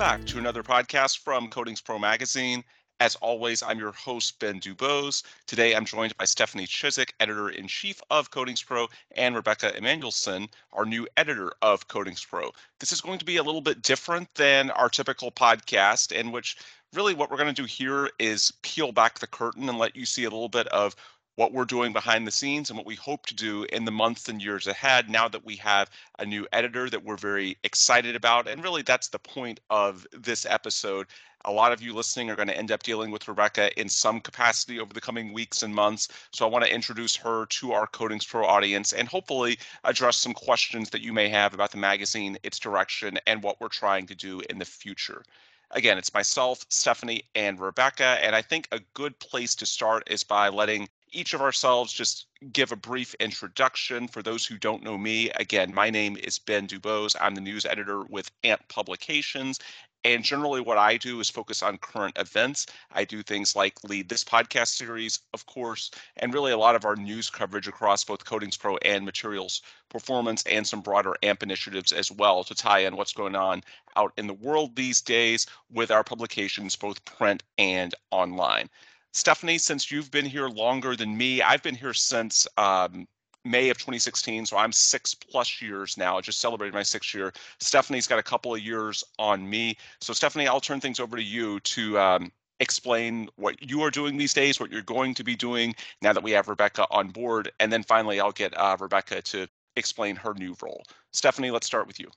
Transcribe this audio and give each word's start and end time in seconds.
Back 0.00 0.24
to 0.28 0.38
another 0.38 0.62
podcast 0.62 1.18
from 1.18 1.50
Coatings 1.50 1.82
Pro 1.82 1.98
Magazine. 1.98 2.64
As 3.00 3.16
always, 3.16 3.62
I'm 3.62 3.78
your 3.78 3.92
host, 3.92 4.38
Ben 4.38 4.58
Dubose. 4.58 5.22
Today, 5.46 5.74
I'm 5.74 5.84
joined 5.84 6.16
by 6.16 6.24
Stephanie 6.24 6.66
Chiswick, 6.66 7.12
editor 7.20 7.50
in 7.50 7.68
chief 7.68 8.00
of 8.10 8.30
Coatings 8.30 8.62
Pro, 8.62 8.88
and 9.14 9.36
Rebecca 9.36 9.76
Emanuelson, 9.76 10.48
our 10.72 10.86
new 10.86 11.06
editor 11.18 11.52
of 11.60 11.86
Coatings 11.88 12.24
Pro. 12.24 12.50
This 12.78 12.92
is 12.92 13.02
going 13.02 13.18
to 13.18 13.26
be 13.26 13.36
a 13.36 13.42
little 13.42 13.60
bit 13.60 13.82
different 13.82 14.34
than 14.36 14.70
our 14.70 14.88
typical 14.88 15.30
podcast, 15.30 16.12
in 16.12 16.32
which 16.32 16.56
really 16.94 17.12
what 17.12 17.30
we're 17.30 17.36
going 17.36 17.54
to 17.54 17.62
do 17.62 17.66
here 17.66 18.08
is 18.18 18.54
peel 18.62 18.92
back 18.92 19.18
the 19.18 19.26
curtain 19.26 19.68
and 19.68 19.76
let 19.76 19.94
you 19.94 20.06
see 20.06 20.24
a 20.24 20.30
little 20.30 20.48
bit 20.48 20.66
of 20.68 20.96
what 21.36 21.52
we're 21.52 21.64
doing 21.64 21.92
behind 21.92 22.26
the 22.26 22.30
scenes 22.30 22.70
and 22.70 22.76
what 22.76 22.86
we 22.86 22.94
hope 22.94 23.26
to 23.26 23.34
do 23.34 23.64
in 23.72 23.84
the 23.84 23.90
months 23.90 24.28
and 24.28 24.42
years 24.42 24.66
ahead 24.66 25.08
now 25.08 25.28
that 25.28 25.44
we 25.44 25.56
have 25.56 25.90
a 26.18 26.26
new 26.26 26.46
editor 26.52 26.90
that 26.90 27.04
we're 27.04 27.16
very 27.16 27.56
excited 27.64 28.16
about. 28.16 28.48
And 28.48 28.62
really, 28.62 28.82
that's 28.82 29.08
the 29.08 29.18
point 29.18 29.60
of 29.70 30.06
this 30.12 30.44
episode. 30.44 31.06
A 31.46 31.50
lot 31.50 31.72
of 31.72 31.80
you 31.80 31.94
listening 31.94 32.28
are 32.28 32.36
going 32.36 32.48
to 32.48 32.56
end 32.56 32.70
up 32.70 32.82
dealing 32.82 33.10
with 33.10 33.26
Rebecca 33.26 33.78
in 33.80 33.88
some 33.88 34.20
capacity 34.20 34.78
over 34.78 34.92
the 34.92 35.00
coming 35.00 35.32
weeks 35.32 35.62
and 35.62 35.74
months. 35.74 36.08
So 36.32 36.44
I 36.44 36.50
want 36.50 36.66
to 36.66 36.74
introduce 36.74 37.16
her 37.16 37.46
to 37.46 37.72
our 37.72 37.86
Coatings 37.86 38.26
Pro 38.26 38.44
audience 38.44 38.92
and 38.92 39.08
hopefully 39.08 39.58
address 39.84 40.16
some 40.16 40.34
questions 40.34 40.90
that 40.90 41.00
you 41.00 41.14
may 41.14 41.30
have 41.30 41.54
about 41.54 41.70
the 41.70 41.78
magazine, 41.78 42.36
its 42.42 42.58
direction, 42.58 43.18
and 43.26 43.42
what 43.42 43.58
we're 43.58 43.68
trying 43.68 44.06
to 44.08 44.14
do 44.14 44.42
in 44.50 44.58
the 44.58 44.66
future. 44.66 45.22
Again, 45.70 45.96
it's 45.96 46.12
myself, 46.12 46.66
Stephanie, 46.68 47.22
and 47.34 47.58
Rebecca. 47.58 48.18
And 48.22 48.36
I 48.36 48.42
think 48.42 48.68
a 48.70 48.80
good 48.92 49.18
place 49.18 49.54
to 49.54 49.66
start 49.66 50.02
is 50.10 50.22
by 50.22 50.50
letting 50.50 50.88
each 51.12 51.34
of 51.34 51.42
ourselves 51.42 51.92
just 51.92 52.26
give 52.52 52.72
a 52.72 52.76
brief 52.76 53.14
introduction 53.14 54.08
for 54.08 54.22
those 54.22 54.46
who 54.46 54.58
don't 54.58 54.82
know 54.82 54.96
me. 54.96 55.30
Again, 55.30 55.74
my 55.74 55.90
name 55.90 56.16
is 56.16 56.38
Ben 56.38 56.66
Dubose. 56.66 57.16
I'm 57.20 57.34
the 57.34 57.40
news 57.40 57.64
editor 57.64 58.04
with 58.04 58.30
AMP 58.44 58.68
Publications. 58.68 59.58
And 60.02 60.24
generally, 60.24 60.62
what 60.62 60.78
I 60.78 60.96
do 60.96 61.20
is 61.20 61.28
focus 61.28 61.62
on 61.62 61.76
current 61.76 62.16
events. 62.16 62.66
I 62.90 63.04
do 63.04 63.22
things 63.22 63.54
like 63.54 63.84
lead 63.84 64.08
this 64.08 64.24
podcast 64.24 64.68
series, 64.68 65.20
of 65.34 65.44
course, 65.44 65.90
and 66.16 66.32
really 66.32 66.52
a 66.52 66.56
lot 66.56 66.74
of 66.74 66.86
our 66.86 66.96
news 66.96 67.28
coverage 67.28 67.68
across 67.68 68.02
both 68.02 68.24
Coatings 68.24 68.56
Pro 68.56 68.78
and 68.78 69.04
Materials 69.04 69.60
Performance 69.90 70.42
and 70.46 70.66
some 70.66 70.80
broader 70.80 71.16
AMP 71.22 71.42
initiatives 71.42 71.92
as 71.92 72.10
well 72.10 72.44
to 72.44 72.54
tie 72.54 72.78
in 72.78 72.96
what's 72.96 73.12
going 73.12 73.36
on 73.36 73.62
out 73.96 74.12
in 74.16 74.26
the 74.26 74.34
world 74.34 74.74
these 74.74 75.02
days 75.02 75.46
with 75.70 75.90
our 75.90 76.04
publications, 76.04 76.76
both 76.76 77.04
print 77.04 77.42
and 77.58 77.94
online. 78.10 78.70
Stephanie, 79.12 79.58
since 79.58 79.90
you've 79.90 80.10
been 80.10 80.24
here 80.24 80.48
longer 80.48 80.94
than 80.94 81.16
me, 81.16 81.42
I've 81.42 81.62
been 81.62 81.74
here 81.74 81.94
since 81.94 82.46
um, 82.56 83.08
May 83.44 83.70
of 83.70 83.78
2016, 83.78 84.46
so 84.46 84.56
I'm 84.56 84.72
six 84.72 85.14
plus 85.14 85.60
years 85.60 85.96
now. 85.96 86.18
I 86.18 86.20
just 86.20 86.40
celebrated 86.40 86.74
my 86.74 86.82
sixth 86.82 87.14
year. 87.14 87.32
Stephanie's 87.58 88.06
got 88.06 88.18
a 88.18 88.22
couple 88.22 88.54
of 88.54 88.60
years 88.60 89.02
on 89.18 89.48
me. 89.48 89.76
So, 90.00 90.12
Stephanie, 90.12 90.46
I'll 90.46 90.60
turn 90.60 90.80
things 90.80 91.00
over 91.00 91.16
to 91.16 91.22
you 91.22 91.58
to 91.60 91.98
um, 91.98 92.32
explain 92.60 93.28
what 93.36 93.68
you 93.68 93.82
are 93.82 93.90
doing 93.90 94.16
these 94.16 94.34
days, 94.34 94.60
what 94.60 94.70
you're 94.70 94.82
going 94.82 95.14
to 95.14 95.24
be 95.24 95.34
doing 95.34 95.74
now 96.02 96.12
that 96.12 96.22
we 96.22 96.30
have 96.32 96.48
Rebecca 96.48 96.86
on 96.90 97.08
board. 97.08 97.50
And 97.58 97.72
then 97.72 97.82
finally, 97.82 98.20
I'll 98.20 98.32
get 98.32 98.56
uh, 98.56 98.76
Rebecca 98.78 99.22
to 99.22 99.48
explain 99.76 100.14
her 100.16 100.34
new 100.34 100.54
role. 100.62 100.84
Stephanie, 101.12 101.50
let's 101.50 101.66
start 101.66 101.86
with 101.86 101.98
you. 101.98 102.08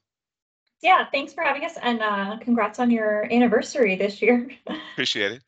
Yeah, 0.82 1.06
thanks 1.12 1.34
for 1.34 1.44
having 1.44 1.64
us 1.64 1.78
and 1.82 2.02
uh, 2.02 2.38
congrats 2.42 2.78
on 2.78 2.92
your 2.92 3.32
anniversary 3.32 3.96
this 3.96 4.22
year. 4.22 4.50
Appreciate 4.94 5.32
it. 5.32 5.44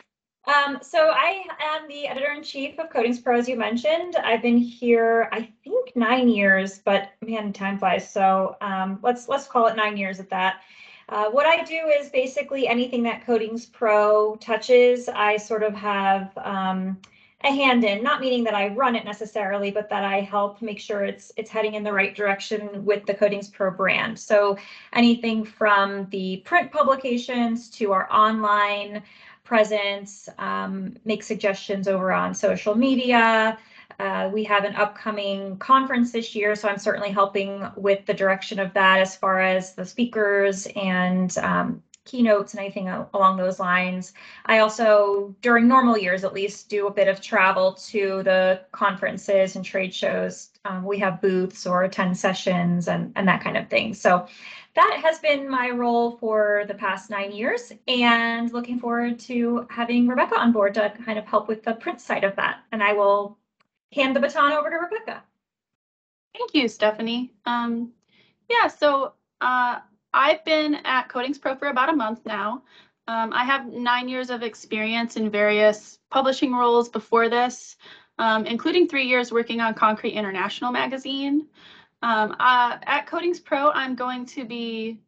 Um, 0.47 0.77
so 0.81 1.09
I 1.09 1.43
am 1.59 1.87
the 1.87 2.07
editor 2.07 2.31
in 2.31 2.43
chief 2.43 2.77
of 2.77 2.91
Coatings 2.91 3.19
Pro, 3.19 3.37
as 3.37 3.49
you 3.49 3.57
mentioned. 3.57 4.15
I've 4.17 4.43
been 4.43 4.57
here, 4.57 5.27
I 5.31 5.49
think, 5.63 5.95
nine 5.95 6.29
years, 6.29 6.79
but 6.79 7.09
man, 7.21 7.51
time 7.51 7.79
flies. 7.79 8.09
So 8.09 8.55
um, 8.61 8.99
let's 9.01 9.27
let's 9.27 9.47
call 9.47 9.67
it 9.67 9.75
nine 9.75 9.97
years 9.97 10.19
at 10.19 10.29
that. 10.29 10.61
Uh, 11.09 11.29
what 11.29 11.45
I 11.47 11.63
do 11.63 11.87
is 11.99 12.09
basically 12.09 12.67
anything 12.67 13.03
that 13.03 13.25
Coatings 13.25 13.65
Pro 13.65 14.35
touches, 14.35 15.09
I 15.09 15.37
sort 15.37 15.63
of 15.63 15.73
have 15.73 16.35
um, 16.37 16.97
a 17.43 17.51
hand 17.51 17.83
in. 17.83 18.03
Not 18.03 18.21
meaning 18.21 18.43
that 18.43 18.55
I 18.55 18.69
run 18.69 18.95
it 18.95 19.05
necessarily, 19.05 19.71
but 19.71 19.89
that 19.89 20.03
I 20.03 20.21
help 20.21 20.61
make 20.61 20.79
sure 20.79 21.05
it's 21.05 21.31
it's 21.37 21.49
heading 21.49 21.73
in 21.73 21.83
the 21.83 21.93
right 21.93 22.15
direction 22.15 22.85
with 22.85 23.03
the 23.07 23.15
Coatings 23.15 23.49
Pro 23.49 23.71
brand. 23.71 24.19
So 24.19 24.57
anything 24.93 25.43
from 25.43 26.07
the 26.11 26.37
print 26.45 26.71
publications 26.71 27.69
to 27.71 27.91
our 27.91 28.11
online 28.13 29.01
presence, 29.45 30.27
um, 30.37 30.97
make 31.05 31.23
suggestions 31.23 31.87
over 31.87 32.11
on 32.11 32.33
social 32.33 32.75
media. 32.75 33.57
Uh, 33.99 34.29
we 34.33 34.43
have 34.43 34.65
an 34.65 34.75
upcoming 34.75 35.57
conference 35.57 36.11
this 36.11 36.35
year, 36.35 36.55
so 36.55 36.67
I'm 36.67 36.77
certainly 36.77 37.11
helping 37.11 37.65
with 37.77 38.05
the 38.05 38.13
direction 38.13 38.59
of 38.59 38.73
that 38.73 38.99
as 38.99 39.15
far 39.15 39.39
as 39.39 39.73
the 39.73 39.85
speakers 39.85 40.67
and 40.75 41.37
um, 41.37 41.81
keynotes 42.03 42.53
and 42.53 42.59
anything 42.59 42.87
along 43.13 43.37
those 43.37 43.59
lines. 43.59 44.13
I 44.45 44.59
also, 44.59 45.33
during 45.41 45.67
normal 45.67 45.97
years 45.97 46.23
at 46.23 46.33
least, 46.33 46.69
do 46.69 46.87
a 46.87 46.91
bit 46.91 47.07
of 47.07 47.21
travel 47.21 47.73
to 47.73 48.21
the 48.23 48.61
conferences 48.71 49.55
and 49.55 49.63
trade 49.63 49.93
shows. 49.93 50.49
Um, 50.65 50.83
we 50.83 50.99
have 50.99 51.21
booths 51.21 51.65
or 51.65 51.83
attend 51.83 52.17
sessions 52.17 52.87
and, 52.87 53.11
and 53.15 53.27
that 53.27 53.41
kind 53.41 53.57
of 53.57 53.69
thing. 53.69 53.93
So 53.93 54.27
that 54.75 54.99
has 55.01 55.19
been 55.19 55.49
my 55.49 55.69
role 55.69 56.17
for 56.17 56.65
the 56.67 56.73
past 56.73 57.09
nine 57.09 57.31
years 57.31 57.71
and 57.87 58.51
looking 58.51 58.77
forward 58.77 59.19
to 59.19 59.65
having 59.69 60.07
Rebecca 60.07 60.35
on 60.35 60.51
board 60.51 60.73
to 60.73 60.93
kind 61.05 61.17
of 61.17 61.25
help 61.25 61.47
with 61.47 61.63
the 61.63 61.73
print 61.73 62.01
side 62.01 62.23
of 62.23 62.35
that. 62.35 62.59
And 62.71 62.83
I 62.83 62.93
will 62.93 63.37
hand 63.93 64.15
the 64.15 64.19
baton 64.19 64.51
over 64.51 64.69
to 64.69 64.75
Rebecca. 64.75 65.23
Thank 66.37 66.53
you, 66.53 66.67
Stephanie. 66.67 67.33
Um, 67.45 67.93
yeah, 68.49 68.67
so 68.67 69.13
uh, 69.39 69.79
I've 70.13 70.43
been 70.43 70.75
at 70.83 71.07
Coatings 71.07 71.37
Pro 71.37 71.55
for 71.55 71.69
about 71.69 71.89
a 71.89 71.95
month 71.95 72.25
now. 72.25 72.63
Um, 73.07 73.31
I 73.31 73.45
have 73.45 73.67
nine 73.67 74.09
years 74.09 74.29
of 74.29 74.43
experience 74.43 75.15
in 75.15 75.29
various 75.29 75.99
publishing 76.09 76.53
roles 76.53 76.89
before 76.89 77.29
this, 77.29 77.77
um, 78.17 78.45
including 78.45 78.87
three 78.87 79.05
years 79.05 79.31
working 79.31 79.61
on 79.61 79.73
Concrete 79.73 80.13
International 80.13 80.71
magazine. 80.71 81.47
Um, 82.05 82.35
uh, 82.39 82.77
at 82.83 83.07
Coatings 83.07 83.39
Pro, 83.39 83.71
I'm 83.71 83.95
going 83.95 84.27
to 84.27 84.45
be 84.45 84.99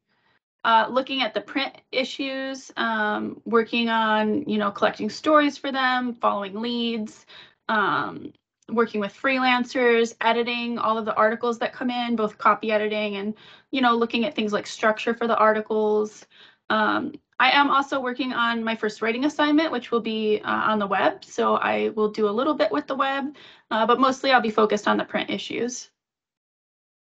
uh, 0.64 0.88
looking 0.90 1.22
at 1.22 1.36
the 1.36 1.42
print 1.42 1.76
issues, 1.92 2.72
um, 2.76 3.40
working 3.46 3.88
on, 3.88 4.50
you 4.50 4.58
know, 4.58 4.72
collecting 4.72 5.08
stories 5.08 5.60
for 5.60 5.72
them, 5.72 6.16
following 6.16 6.60
leads, 6.60 7.28
um, 7.70 8.34
working 8.70 9.00
with 9.00 9.14
freelancers, 9.14 10.16
editing 10.22 10.80
all 10.80 10.98
of 10.98 11.06
the 11.06 11.14
articles 11.14 11.60
that 11.60 11.72
come 11.72 11.92
in, 11.92 12.16
both 12.16 12.40
copy 12.40 12.72
editing 12.72 13.18
and, 13.18 13.36
you 13.70 13.82
know, 13.82 13.96
looking 13.96 14.26
at 14.26 14.34
things 14.34 14.52
like 14.52 14.66
structure 14.66 15.14
for 15.14 15.28
the 15.28 15.38
articles. 15.38 16.26
Um, 16.72 17.14
I 17.40 17.52
am 17.52 17.70
also 17.70 18.00
working 18.00 18.34
on 18.34 18.64
my 18.64 18.76
first 18.76 19.04
writing 19.04 19.26
assignment, 19.26 19.72
which 19.72 19.92
will 19.92 20.02
be 20.02 20.42
uh, 20.44 20.50
on 20.50 20.80
the 20.80 20.88
web. 20.88 21.24
So 21.24 21.58
I 21.58 21.90
will 21.90 22.10
do 22.10 22.28
a 22.28 22.32
little 22.32 22.56
bit 22.56 22.72
with 22.72 22.88
the 22.88 22.96
web, 22.96 23.36
uh, 23.70 23.86
but 23.86 24.00
mostly 24.00 24.32
I'll 24.32 24.42
be 24.42 24.50
focused 24.50 24.88
on 24.88 24.98
the 24.98 25.06
print 25.06 25.30
issues. 25.30 25.92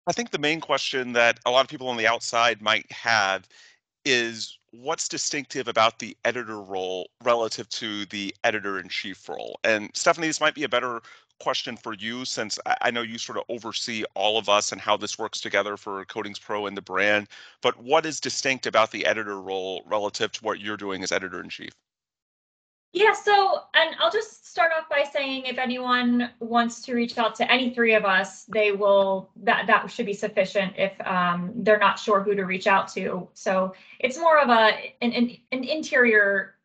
I 0.07 0.13
think 0.13 0.31
the 0.31 0.39
main 0.39 0.61
question 0.61 1.13
that 1.13 1.39
a 1.45 1.51
lot 1.51 1.61
of 1.63 1.69
people 1.69 1.87
on 1.87 1.97
the 1.97 2.07
outside 2.07 2.61
might 2.61 2.91
have 2.91 3.47
is 4.03 4.57
what's 4.71 5.07
distinctive 5.07 5.67
about 5.67 5.99
the 5.99 6.17
editor 6.25 6.61
role 6.61 7.09
relative 7.23 7.69
to 7.69 8.05
the 8.07 8.33
editor 8.43 8.79
in 8.79 8.89
chief 8.89 9.29
role? 9.29 9.59
And 9.63 9.91
Stephanie, 9.93 10.27
this 10.27 10.41
might 10.41 10.55
be 10.55 10.63
a 10.63 10.69
better 10.69 11.01
question 11.39 11.77
for 11.77 11.93
you 11.93 12.25
since 12.25 12.59
I 12.81 12.91
know 12.91 13.01
you 13.01 13.17
sort 13.17 13.37
of 13.37 13.43
oversee 13.49 14.03
all 14.15 14.37
of 14.37 14.49
us 14.49 14.71
and 14.71 14.81
how 14.81 14.97
this 14.97 15.19
works 15.19 15.41
together 15.41 15.77
for 15.77 16.05
Coatings 16.05 16.39
Pro 16.39 16.65
and 16.67 16.77
the 16.77 16.81
brand. 16.81 17.27
But 17.61 17.81
what 17.81 18.05
is 18.05 18.19
distinct 18.19 18.65
about 18.65 18.91
the 18.91 19.05
editor 19.05 19.41
role 19.41 19.83
relative 19.85 20.31
to 20.33 20.43
what 20.43 20.59
you're 20.59 20.77
doing 20.77 21.03
as 21.03 21.11
editor 21.11 21.41
in 21.41 21.49
chief? 21.49 21.73
Yeah, 22.93 23.13
so, 23.13 23.61
and 23.73 23.95
I'll 23.99 24.11
just 24.11 24.45
start 24.45 24.71
off 24.77 24.89
by 24.89 25.05
saying 25.09 25.45
if 25.45 25.57
anyone 25.57 26.29
wants 26.39 26.81
to 26.81 26.93
reach 26.93 27.17
out 27.17 27.35
to 27.35 27.49
any 27.49 27.73
three 27.73 27.93
of 27.93 28.03
us, 28.03 28.43
they 28.45 28.73
will, 28.73 29.29
that, 29.43 29.65
that 29.67 29.89
should 29.89 30.05
be 30.05 30.13
sufficient 30.13 30.73
if 30.77 30.99
um, 31.07 31.53
they're 31.55 31.79
not 31.79 31.97
sure 31.97 32.21
who 32.21 32.35
to 32.35 32.43
reach 32.43 32.67
out 32.67 32.89
to. 32.89 33.29
So 33.33 33.73
it's 33.99 34.17
more 34.17 34.39
of 34.39 34.49
a, 34.49 34.93
an, 35.01 35.13
an, 35.13 35.37
an 35.53 35.63
interior 35.63 36.55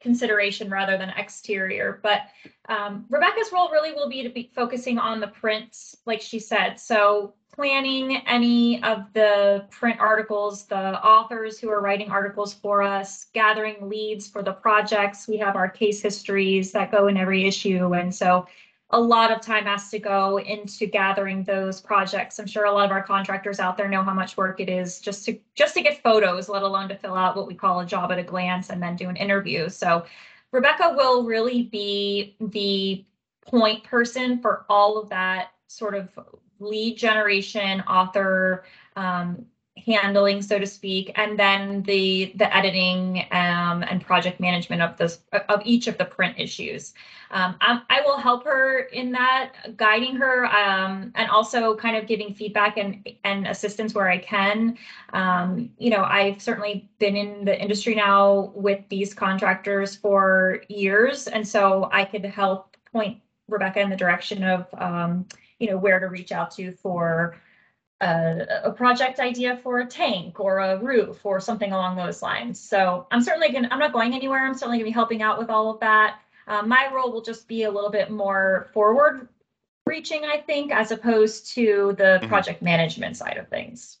consideration 0.00 0.70
rather 0.70 0.96
than 0.96 1.10
exterior. 1.10 2.00
But 2.02 2.22
um, 2.70 3.04
Rebecca's 3.10 3.50
role 3.52 3.70
really 3.70 3.92
will 3.92 4.08
be 4.08 4.22
to 4.22 4.30
be 4.30 4.50
focusing 4.54 4.98
on 4.98 5.20
the 5.20 5.28
prints, 5.28 5.96
like 6.06 6.22
she 6.22 6.38
said. 6.38 6.80
So 6.80 7.34
planning 7.54 8.16
any 8.26 8.82
of 8.82 9.12
the 9.12 9.66
print 9.70 10.00
articles, 10.00 10.64
the 10.66 11.02
authors 11.04 11.58
who 11.58 11.70
are 11.70 11.80
writing 11.80 12.10
articles 12.10 12.52
for 12.52 12.82
us, 12.82 13.26
gathering 13.32 13.88
leads 13.88 14.28
for 14.28 14.42
the 14.42 14.52
projects. 14.52 15.28
We 15.28 15.36
have 15.38 15.54
our 15.54 15.68
case 15.68 16.02
histories 16.02 16.72
that 16.72 16.90
go 16.90 17.06
in 17.06 17.16
every 17.16 17.46
issue. 17.46 17.94
And 17.94 18.12
so 18.12 18.46
a 18.90 19.00
lot 19.00 19.30
of 19.30 19.40
time 19.40 19.64
has 19.64 19.90
to 19.90 19.98
go 19.98 20.38
into 20.38 20.86
gathering 20.86 21.44
those 21.44 21.80
projects. 21.80 22.38
I'm 22.38 22.46
sure 22.46 22.64
a 22.64 22.72
lot 22.72 22.86
of 22.86 22.90
our 22.90 23.02
contractors 23.02 23.60
out 23.60 23.76
there 23.76 23.88
know 23.88 24.02
how 24.02 24.14
much 24.14 24.36
work 24.36 24.60
it 24.60 24.68
is 24.68 25.00
just 25.00 25.24
to 25.26 25.38
just 25.54 25.74
to 25.74 25.82
get 25.82 26.02
photos, 26.02 26.48
let 26.48 26.62
alone 26.62 26.88
to 26.88 26.96
fill 26.96 27.14
out 27.14 27.36
what 27.36 27.46
we 27.46 27.54
call 27.54 27.80
a 27.80 27.86
job 27.86 28.12
at 28.12 28.18
a 28.18 28.22
glance 28.22 28.70
and 28.70 28.82
then 28.82 28.96
do 28.96 29.08
an 29.08 29.16
interview. 29.16 29.68
So 29.68 30.04
Rebecca 30.52 30.94
will 30.96 31.24
really 31.24 31.64
be 31.64 32.36
the 32.40 33.04
point 33.46 33.84
person 33.84 34.40
for 34.40 34.64
all 34.68 34.98
of 34.98 35.08
that 35.08 35.50
sort 35.66 35.94
of 35.94 36.08
lead 36.60 36.96
generation, 36.96 37.80
author, 37.82 38.64
um, 38.96 39.44
handling, 39.84 40.40
so 40.40 40.58
to 40.58 40.66
speak, 40.66 41.12
and 41.16 41.38
then 41.38 41.82
the 41.82 42.32
the 42.36 42.54
editing 42.56 43.26
um, 43.32 43.82
and 43.82 44.00
project 44.00 44.40
management 44.40 44.80
of 44.80 44.96
this 44.96 45.20
of 45.48 45.60
each 45.64 45.86
of 45.86 45.98
the 45.98 46.04
print 46.04 46.36
issues. 46.38 46.94
Um, 47.30 47.56
I 47.60 48.00
will 48.04 48.18
help 48.18 48.44
her 48.44 48.80
in 48.92 49.10
that, 49.12 49.76
guiding 49.76 50.14
her, 50.16 50.46
um, 50.46 51.10
and 51.16 51.28
also 51.28 51.74
kind 51.74 51.96
of 51.96 52.06
giving 52.06 52.32
feedback 52.32 52.76
and 52.76 53.06
and 53.24 53.46
assistance 53.46 53.94
where 53.94 54.08
I 54.08 54.18
can. 54.18 54.78
Um, 55.12 55.70
you 55.78 55.90
know, 55.90 56.04
I've 56.04 56.40
certainly 56.40 56.88
been 56.98 57.16
in 57.16 57.44
the 57.44 57.60
industry 57.60 57.94
now 57.94 58.52
with 58.54 58.80
these 58.88 59.12
contractors 59.12 59.96
for 59.96 60.62
years, 60.68 61.26
and 61.26 61.46
so 61.46 61.88
I 61.92 62.04
could 62.04 62.24
help 62.24 62.76
point 62.92 63.18
Rebecca 63.48 63.80
in 63.80 63.90
the 63.90 63.96
direction 63.96 64.44
of 64.44 64.66
um, 64.78 65.26
you 65.64 65.70
know 65.70 65.78
where 65.78 65.98
to 65.98 66.08
reach 66.08 66.30
out 66.30 66.50
to 66.50 66.72
for 66.72 67.36
a, 68.02 68.46
a, 68.64 68.72
project 68.72 69.18
idea 69.18 69.56
for 69.62 69.78
a 69.78 69.86
tank 69.86 70.38
or 70.38 70.58
a 70.58 70.78
roof 70.78 71.24
or 71.24 71.40
something 71.40 71.72
along 71.72 71.96
those 71.96 72.20
lines. 72.20 72.60
So 72.60 73.06
I'm 73.10 73.22
certainly 73.22 73.50
going 73.50 73.66
I'm 73.70 73.78
not 73.78 73.94
going 73.94 74.12
anywhere. 74.12 74.44
I'm 74.46 74.52
certainly 74.52 74.76
going 74.76 74.86
to 74.86 74.90
be 74.90 75.00
helping 75.00 75.22
out 75.22 75.38
with 75.38 75.48
all 75.48 75.70
of 75.70 75.80
that. 75.80 76.18
Uh, 76.46 76.62
my 76.62 76.90
role 76.92 77.10
will 77.10 77.22
just 77.22 77.48
be 77.48 77.62
a 77.62 77.70
little 77.70 77.90
bit 77.90 78.10
more 78.10 78.68
forward 78.74 79.28
reaching, 79.86 80.24
I 80.24 80.38
think, 80.38 80.72
as 80.72 80.90
opposed 80.90 81.54
to 81.54 81.94
the 81.96 82.18
mm-hmm. 82.18 82.28
project 82.28 82.60
management 82.62 83.16
side 83.16 83.38
of 83.38 83.48
things. 83.48 83.98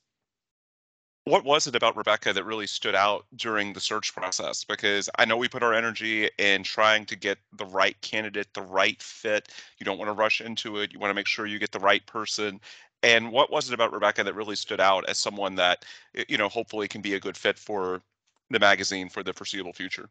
What 1.26 1.44
was 1.44 1.66
it 1.66 1.74
about 1.74 1.96
Rebecca 1.96 2.32
that 2.34 2.44
really 2.44 2.66
stood 2.66 2.94
out 2.94 3.24
during 3.34 3.72
the 3.72 3.80
search 3.80 4.14
process? 4.14 4.62
Because 4.64 5.08
I 5.18 5.24
know 5.24 5.38
we 5.38 5.48
put 5.48 5.62
our 5.62 5.72
energy 5.72 6.28
in 6.38 6.62
trying 6.62 7.06
to 7.06 7.16
get 7.16 7.38
the 7.52 7.64
right 7.64 7.98
candidate, 8.02 8.52
the 8.52 8.62
right 8.62 9.02
fit. 9.02 9.48
You 9.78 9.84
don't 9.86 9.98
want 9.98 10.10
to 10.10 10.12
rush 10.12 10.40
into 10.42 10.78
it. 10.78 10.92
You 10.92 10.98
want 10.98 11.10
to 11.10 11.14
make 11.14 11.26
sure 11.26 11.46
you 11.46 11.58
get 11.58 11.72
the 11.72 11.78
right 11.78 12.04
person. 12.06 12.60
And 13.02 13.32
what 13.32 13.50
was 13.50 13.68
it 13.68 13.74
about 13.74 13.92
Rebecca 13.92 14.22
that 14.22 14.34
really 14.34 14.56
stood 14.56 14.80
out 14.80 15.08
as 15.08 15.18
someone 15.18 15.54
that, 15.56 15.84
you 16.28 16.36
know, 16.36 16.48
hopefully 16.48 16.88
can 16.88 17.00
be 17.00 17.14
a 17.14 17.20
good 17.20 17.36
fit 17.38 17.58
for 17.58 18.02
the 18.50 18.58
magazine 18.58 19.08
for 19.08 19.22
the 19.22 19.32
foreseeable 19.32 19.72
future? 19.72 20.10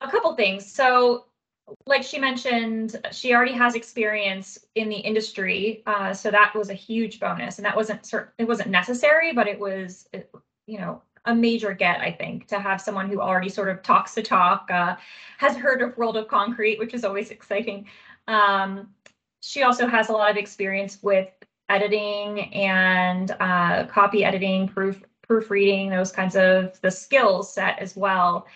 A 0.00 0.10
couple 0.10 0.34
things. 0.36 0.70
So, 0.70 1.26
like 1.86 2.02
she 2.02 2.18
mentioned, 2.18 3.00
she 3.10 3.34
already 3.34 3.52
has 3.52 3.74
experience 3.74 4.58
in 4.74 4.88
the 4.88 4.96
industry, 4.96 5.82
uh, 5.86 6.12
so 6.12 6.30
that 6.30 6.54
was 6.54 6.70
a 6.70 6.74
huge 6.74 7.18
bonus, 7.18 7.58
and 7.58 7.64
that 7.66 7.74
wasn't 7.74 8.12
it 8.38 8.46
wasn't 8.46 8.70
necessary, 8.70 9.32
but 9.32 9.48
it 9.48 9.58
was, 9.58 10.08
you 10.66 10.78
know, 10.78 11.02
a 11.24 11.34
major 11.34 11.72
get, 11.72 12.00
I 12.00 12.12
think, 12.12 12.46
to 12.48 12.60
have 12.60 12.80
someone 12.80 13.08
who 13.08 13.20
already 13.20 13.48
sort 13.48 13.68
of 13.68 13.82
talks 13.82 14.14
the 14.14 14.22
talk, 14.22 14.70
uh, 14.70 14.96
has 15.38 15.56
heard 15.56 15.82
of 15.82 15.96
World 15.96 16.16
of 16.16 16.28
Concrete, 16.28 16.78
which 16.78 16.94
is 16.94 17.04
always 17.04 17.30
exciting. 17.36 17.86
Um, 18.28 18.88
she 19.40 19.62
also 19.62 19.86
has 19.86 20.08
a 20.08 20.12
lot 20.12 20.30
of 20.30 20.36
experience 20.36 20.98
with 21.02 21.28
editing 21.68 22.52
and 22.54 23.32
uh, 23.40 23.86
copy 23.86 24.24
editing, 24.24 24.68
proof 24.68 25.02
proofreading, 25.26 25.90
those 25.90 26.12
kinds 26.12 26.36
of 26.36 26.80
the 26.82 26.90
skills 26.90 27.52
set 27.52 27.78
as 27.80 27.96
well. 27.96 28.46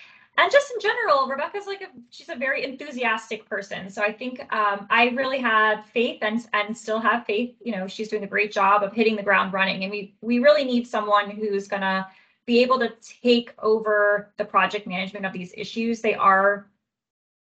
And 0.40 0.50
just 0.50 0.72
in 0.72 0.80
general, 0.80 1.26
Rebecca's 1.26 1.66
like 1.66 1.82
a 1.82 1.88
she's 2.08 2.30
a 2.30 2.34
very 2.34 2.64
enthusiastic 2.64 3.46
person. 3.46 3.90
So 3.90 4.02
I 4.02 4.10
think 4.10 4.40
um, 4.54 4.86
I 4.88 5.10
really 5.14 5.38
had 5.38 5.82
faith 5.82 6.20
and 6.22 6.48
and 6.54 6.74
still 6.74 6.98
have 6.98 7.26
faith. 7.26 7.54
You 7.62 7.72
know, 7.72 7.86
she's 7.86 8.08
doing 8.08 8.24
a 8.24 8.26
great 8.26 8.50
job 8.50 8.82
of 8.82 8.94
hitting 8.94 9.16
the 9.16 9.22
ground 9.22 9.52
running, 9.52 9.82
and 9.82 9.90
we 9.92 10.14
we 10.22 10.38
really 10.38 10.64
need 10.64 10.86
someone 10.86 11.30
who's 11.30 11.68
gonna 11.68 12.08
be 12.46 12.62
able 12.62 12.78
to 12.78 12.90
take 13.22 13.52
over 13.58 14.32
the 14.38 14.44
project 14.46 14.86
management 14.86 15.26
of 15.26 15.34
these 15.34 15.52
issues. 15.58 16.00
They 16.00 16.14
are 16.14 16.70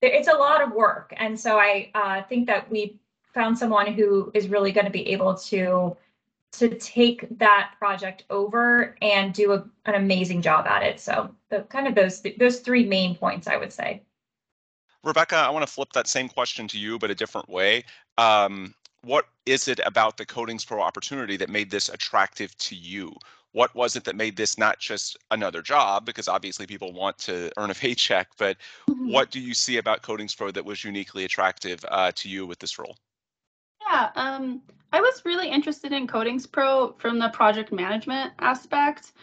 it's 0.01 0.27
a 0.27 0.33
lot 0.33 0.61
of 0.61 0.73
work, 0.73 1.13
and 1.15 1.39
so 1.39 1.57
I 1.57 1.91
uh, 1.95 2.23
think 2.23 2.47
that 2.47 2.69
we 2.69 2.99
found 3.33 3.57
someone 3.57 3.93
who 3.93 4.29
is 4.33 4.49
really 4.49 4.73
going 4.73 4.85
to 4.85 4.91
be 4.91 5.07
able 5.09 5.35
to 5.35 5.95
to 6.51 6.69
take 6.77 7.27
that 7.37 7.73
project 7.77 8.23
over 8.29 8.95
and 9.01 9.33
do 9.33 9.53
a, 9.53 9.63
an 9.85 9.95
amazing 9.95 10.41
job 10.41 10.65
at 10.65 10.83
it. 10.83 10.99
So 10.99 11.33
the 11.49 11.61
kind 11.61 11.87
of 11.87 11.95
those 11.95 12.23
those 12.37 12.59
three 12.59 12.85
main 12.85 13.15
points 13.15 13.47
I 13.47 13.57
would 13.57 13.71
say. 13.71 14.03
Rebecca, 15.03 15.37
I 15.37 15.49
want 15.49 15.65
to 15.65 15.71
flip 15.71 15.93
that 15.93 16.07
same 16.07 16.27
question 16.27 16.67
to 16.69 16.77
you, 16.77 16.99
but 16.99 17.09
a 17.09 17.15
different 17.15 17.47
way. 17.47 17.85
Um, 18.17 18.73
what 19.01 19.27
is 19.45 19.69
it 19.69 19.79
about 19.85 20.17
the 20.17 20.25
Coatings 20.25 20.65
Pro 20.65 20.81
opportunity 20.81 21.37
that 21.37 21.49
made 21.49 21.71
this 21.71 21.87
attractive 21.87 22.57
to 22.57 22.75
you? 22.75 23.15
What 23.51 23.73
was 23.73 23.95
it 23.95 24.03
that 24.03 24.15
made 24.15 24.35
this 24.35 24.57
not 24.57 24.77
just 24.79 25.17
another 25.31 25.61
job? 25.61 26.05
Because 26.05 26.27
obviously 26.27 26.67
people 26.67 26.91
want 26.91 27.17
to 27.19 27.49
earn 27.57 27.71
a 27.71 27.75
paycheck, 27.75 28.27
but 28.37 28.57
mm-hmm. 28.89 29.11
what 29.11 29.31
do 29.31 29.39
you 29.39 29.53
see 29.53 29.77
about 29.77 30.01
Coatings 30.01 30.35
Pro 30.35 30.51
that 30.51 30.65
was 30.65 30.83
uniquely 30.83 31.23
attractive 31.23 31.83
uh, 31.89 32.11
to 32.15 32.29
you 32.29 32.45
with 32.45 32.59
this 32.59 32.77
role? 32.77 32.97
Yeah, 33.89 34.09
um, 34.15 34.61
I 34.93 35.01
was 35.01 35.23
really 35.25 35.49
interested 35.49 35.91
in 35.93 36.07
Coatings 36.07 36.45
Pro 36.45 36.93
from 36.99 37.17
the 37.19 37.29
project 37.29 37.71
management 37.71 38.33
aspect. 38.39 39.13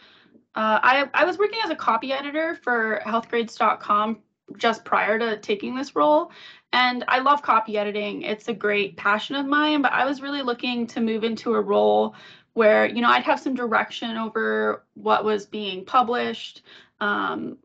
Uh, 0.55 0.81
I, 0.83 1.09
I 1.15 1.25
was 1.25 1.39
working 1.39 1.59
as 1.63 1.71
a 1.71 1.77
copy 1.77 2.13
editor 2.13 2.57
for 2.63 3.01
healthgrades.com 3.05 4.19
just 4.57 4.85
prior 4.85 5.19
to 5.19 5.39
taking 5.39 5.75
this 5.75 5.95
role. 5.95 6.31
And 6.73 7.05
I 7.09 7.21
love 7.21 7.43
copy 7.43 7.79
editing. 7.79 8.23
It's 8.23 8.49
a 8.49 8.55
great 8.55 8.97
passion 8.97 9.37
of 9.37 9.47
mine, 9.47 9.83
but 9.83 9.93
I 9.93 10.05
was 10.05 10.21
really 10.21 10.43
looking 10.43 10.87
to 10.89 11.01
move 11.01 11.25
into 11.25 11.55
a 11.55 11.61
role 11.61 12.15
where, 12.55 12.87
you 12.87 13.03
know, 13.03 13.09
I'd 13.09 13.25
have 13.25 13.41
some 13.41 13.55
direction 13.55 14.17
over 14.17 14.85
what 14.95 15.25
was 15.25 15.47
being 15.47 15.85
published, 15.85 16.63
um, 17.01 17.59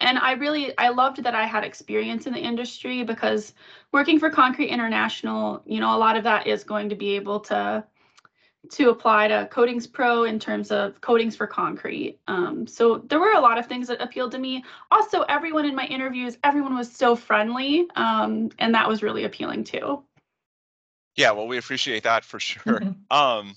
and 0.00 0.18
i 0.18 0.32
really 0.32 0.76
i 0.78 0.88
loved 0.88 1.22
that 1.22 1.34
i 1.34 1.46
had 1.46 1.64
experience 1.64 2.26
in 2.26 2.32
the 2.32 2.38
industry 2.38 3.02
because 3.02 3.54
working 3.92 4.18
for 4.18 4.30
concrete 4.30 4.68
international 4.68 5.62
you 5.66 5.80
know 5.80 5.94
a 5.94 5.98
lot 5.98 6.16
of 6.16 6.24
that 6.24 6.46
is 6.46 6.64
going 6.64 6.88
to 6.88 6.94
be 6.94 7.16
able 7.16 7.40
to 7.40 7.84
to 8.70 8.90
apply 8.90 9.28
to 9.28 9.48
coatings 9.50 9.86
pro 9.86 10.24
in 10.24 10.38
terms 10.38 10.70
of 10.70 11.00
coatings 11.00 11.36
for 11.36 11.46
concrete. 11.46 12.18
Um, 12.26 12.66
so 12.66 12.98
there 12.98 13.20
were 13.20 13.32
a 13.32 13.40
lot 13.40 13.58
of 13.58 13.66
things 13.66 13.88
that 13.88 14.00
appealed 14.00 14.32
to 14.32 14.38
me. 14.38 14.64
Also 14.90 15.22
everyone 15.22 15.66
in 15.66 15.74
my 15.74 15.86
interviews 15.86 16.38
everyone 16.44 16.76
was 16.76 16.90
so 16.90 17.16
friendly 17.16 17.86
um, 17.96 18.50
and 18.58 18.74
that 18.74 18.88
was 18.88 19.02
really 19.02 19.24
appealing 19.24 19.64
too. 19.64 20.02
Yeah 21.16 21.32
well 21.32 21.46
we 21.46 21.58
appreciate 21.58 22.04
that 22.04 22.24
for 22.24 22.40
sure. 22.40 22.80
Mm-hmm. 22.80 23.16
um, 23.16 23.54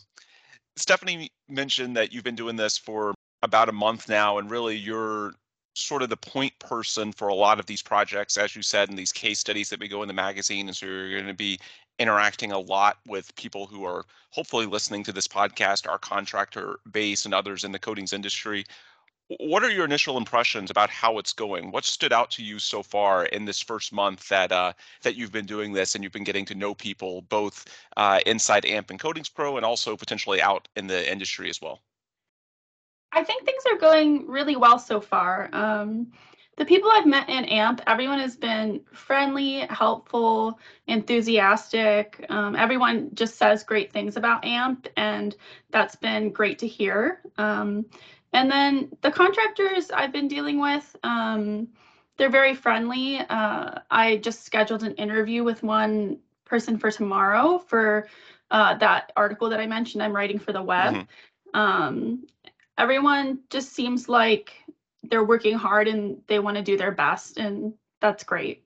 stephanie 0.75 1.29
mentioned 1.47 1.97
that 1.97 2.13
you've 2.13 2.23
been 2.23 2.35
doing 2.35 2.55
this 2.55 2.77
for 2.77 3.13
about 3.41 3.69
a 3.69 3.73
month 3.73 4.07
now 4.09 4.37
and 4.37 4.51
really 4.51 4.75
you're 4.75 5.33
sort 5.79 6.03
of 6.03 6.09
the 6.09 6.17
point 6.17 6.57
person 6.59 7.11
for 7.11 7.27
a 7.27 7.35
lot 7.35 7.59
of 7.59 7.65
these 7.65 7.81
projects, 7.81 8.37
as 8.37 8.55
you 8.55 8.61
said, 8.61 8.89
in 8.89 8.95
these 8.95 9.11
case 9.11 9.39
studies 9.39 9.69
that 9.69 9.79
we 9.79 9.87
go 9.87 10.01
in 10.01 10.07
the 10.07 10.13
magazine. 10.13 10.67
And 10.67 10.75
so 10.75 10.85
you're 10.85 11.11
going 11.11 11.27
to 11.27 11.33
be 11.33 11.59
interacting 11.99 12.51
a 12.51 12.59
lot 12.59 12.97
with 13.07 13.35
people 13.35 13.65
who 13.65 13.83
are 13.85 14.05
hopefully 14.31 14.65
listening 14.65 15.03
to 15.03 15.11
this 15.11 15.27
podcast, 15.27 15.87
our 15.87 15.97
contractor 15.97 16.79
base, 16.91 17.25
and 17.25 17.33
others 17.33 17.63
in 17.63 17.71
the 17.71 17.79
coatings 17.79 18.13
industry. 18.13 18.65
What 19.39 19.63
are 19.63 19.69
your 19.69 19.85
initial 19.85 20.17
impressions 20.17 20.71
about 20.71 20.89
how 20.89 21.19
it's 21.19 21.33
going? 21.33 21.71
What 21.71 21.85
stood 21.85 22.11
out 22.11 22.31
to 22.31 22.43
you 22.43 22.57
so 22.57 22.81
far 22.81 23.25
in 23.25 23.45
this 23.45 23.61
first 23.61 23.93
month 23.93 24.27
that 24.29 24.51
uh, 24.51 24.73
that 25.03 25.15
you've 25.15 25.31
been 25.31 25.45
doing 25.45 25.73
this 25.73 25.93
and 25.93 26.03
you've 26.03 26.13
been 26.13 26.23
getting 26.23 26.45
to 26.45 26.55
know 26.55 26.73
people 26.73 27.21
both 27.23 27.65
uh, 27.95 28.21
inside 28.25 28.65
AMP 28.65 28.89
and 28.89 28.99
Coatings 28.99 29.29
Pro 29.29 29.55
and 29.57 29.65
also 29.65 29.95
potentially 29.95 30.41
out 30.41 30.67
in 30.75 30.87
the 30.87 31.11
industry 31.11 31.49
as 31.49 31.61
well? 31.61 31.79
I 33.11 33.23
think 33.23 33.45
things 33.45 33.63
are 33.71 33.77
going 33.77 34.27
really 34.27 34.55
well 34.55 34.79
so 34.79 35.01
far. 35.01 35.49
Um, 35.53 36.11
the 36.57 36.65
people 36.65 36.91
I've 36.91 37.05
met 37.07 37.29
in 37.29 37.45
AMP, 37.45 37.81
everyone 37.87 38.19
has 38.19 38.35
been 38.35 38.81
friendly, 38.91 39.59
helpful, 39.69 40.59
enthusiastic. 40.87 42.25
Um, 42.29 42.55
everyone 42.55 43.11
just 43.13 43.37
says 43.37 43.63
great 43.63 43.93
things 43.93 44.17
about 44.17 44.43
AMP, 44.43 44.87
and 44.97 45.35
that's 45.71 45.95
been 45.95 46.31
great 46.31 46.59
to 46.59 46.67
hear. 46.67 47.21
Um, 47.37 47.85
and 48.33 48.51
then 48.51 48.91
the 49.01 49.09
contractors 49.09 49.89
I've 49.89 50.11
been 50.11 50.27
dealing 50.27 50.59
with, 50.59 50.95
um, 51.03 51.69
they're 52.17 52.29
very 52.29 52.53
friendly. 52.53 53.19
Uh, 53.19 53.79
I 53.89 54.17
just 54.17 54.43
scheduled 54.43 54.83
an 54.83 54.95
interview 54.95 55.45
with 55.45 55.63
one 55.63 56.19
person 56.43 56.77
for 56.77 56.91
tomorrow 56.91 57.59
for 57.59 58.09
uh, 58.51 58.77
that 58.79 59.13
article 59.15 59.49
that 59.49 59.61
I 59.61 59.65
mentioned 59.65 60.03
I'm 60.03 60.15
writing 60.15 60.39
for 60.39 60.51
the 60.51 60.61
web. 60.61 61.07
Mm-hmm. 61.55 62.15
Everyone 62.79 63.39
just 63.49 63.73
seems 63.73 64.09
like 64.09 64.53
they're 65.03 65.23
working 65.23 65.55
hard 65.55 65.87
and 65.87 66.21
they 66.27 66.39
want 66.39 66.57
to 66.57 66.63
do 66.63 66.77
their 66.77 66.91
best 66.91 67.37
and 67.37 67.73
that's 68.01 68.23
great. 68.23 68.63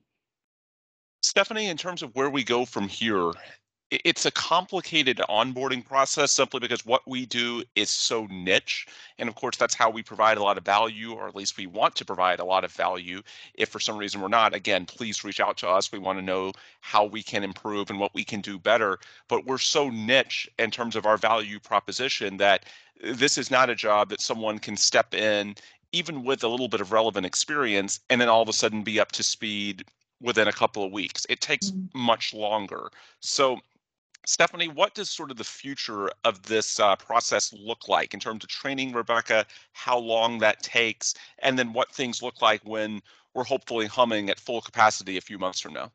Stephanie 1.22 1.66
in 1.66 1.76
terms 1.76 2.02
of 2.02 2.14
where 2.14 2.30
we 2.30 2.44
go 2.44 2.64
from 2.64 2.86
here 2.86 3.32
it's 4.04 4.26
a 4.26 4.30
complicated 4.30 5.18
onboarding 5.28 5.84
process 5.84 6.32
simply 6.32 6.60
because 6.60 6.84
what 6.86 7.02
we 7.06 7.26
do 7.26 7.62
is 7.76 7.90
so 7.90 8.26
niche 8.30 8.86
and 9.18 9.28
of 9.28 9.34
course 9.34 9.56
that's 9.56 9.74
how 9.74 9.90
we 9.90 10.02
provide 10.02 10.38
a 10.38 10.42
lot 10.42 10.58
of 10.58 10.64
value 10.64 11.12
or 11.12 11.28
at 11.28 11.36
least 11.36 11.56
we 11.56 11.66
want 11.66 11.94
to 11.96 12.04
provide 12.04 12.40
a 12.40 12.44
lot 12.44 12.64
of 12.64 12.72
value. 12.72 13.22
If 13.54 13.68
for 13.68 13.80
some 13.80 13.96
reason 13.96 14.20
we're 14.20 14.28
not 14.28 14.54
again 14.54 14.86
please 14.86 15.24
reach 15.24 15.40
out 15.40 15.56
to 15.58 15.68
us. 15.68 15.92
We 15.92 15.98
want 15.98 16.18
to 16.18 16.24
know 16.24 16.52
how 16.80 17.04
we 17.04 17.22
can 17.22 17.44
improve 17.44 17.90
and 17.90 17.98
what 17.98 18.14
we 18.14 18.24
can 18.24 18.40
do 18.40 18.58
better. 18.58 18.98
But 19.28 19.46
we're 19.46 19.58
so 19.58 19.90
niche 19.90 20.48
in 20.58 20.70
terms 20.70 20.96
of 20.96 21.06
our 21.06 21.16
value 21.16 21.60
proposition 21.60 22.36
that 22.38 22.66
this 23.02 23.36
is 23.38 23.50
not 23.50 23.70
a 23.70 23.74
job 23.74 24.08
that 24.10 24.20
someone 24.20 24.58
can 24.58 24.76
step 24.76 25.14
in 25.14 25.54
even 25.92 26.24
with 26.24 26.42
a 26.42 26.48
little 26.48 26.68
bit 26.68 26.80
of 26.80 26.90
relevant 26.90 27.24
experience 27.24 28.00
and 28.10 28.20
then 28.20 28.28
all 28.28 28.42
of 28.42 28.48
a 28.48 28.52
sudden 28.52 28.82
be 28.82 28.98
up 28.98 29.12
to 29.12 29.22
speed 29.22 29.84
within 30.20 30.48
a 30.48 30.52
couple 30.52 30.84
of 30.84 30.90
weeks. 30.90 31.26
It 31.28 31.40
takes 31.40 31.70
mm-hmm. 31.70 31.98
much 31.98 32.34
longer. 32.34 32.90
So 33.20 33.60
Stephanie, 34.26 34.68
what 34.68 34.94
does 34.94 35.10
sort 35.10 35.30
of 35.30 35.36
the 35.36 35.44
future 35.44 36.10
of 36.24 36.42
this 36.42 36.80
uh, 36.80 36.96
process 36.96 37.52
look 37.52 37.88
like 37.88 38.14
in 38.14 38.20
terms 38.20 38.42
of 38.42 38.48
training 38.48 38.92
Rebecca, 38.92 39.44
how 39.72 39.98
long 39.98 40.38
that 40.38 40.62
takes, 40.62 41.14
and 41.40 41.58
then 41.58 41.72
what 41.72 41.92
things 41.92 42.22
look 42.22 42.40
like 42.40 42.62
when 42.64 43.02
we're 43.34 43.44
hopefully 43.44 43.86
humming 43.86 44.30
at 44.30 44.40
full 44.40 44.60
capacity 44.60 45.16
a 45.16 45.20
few 45.20 45.38
months 45.38 45.60
from 45.60 45.74
now? 45.74 45.90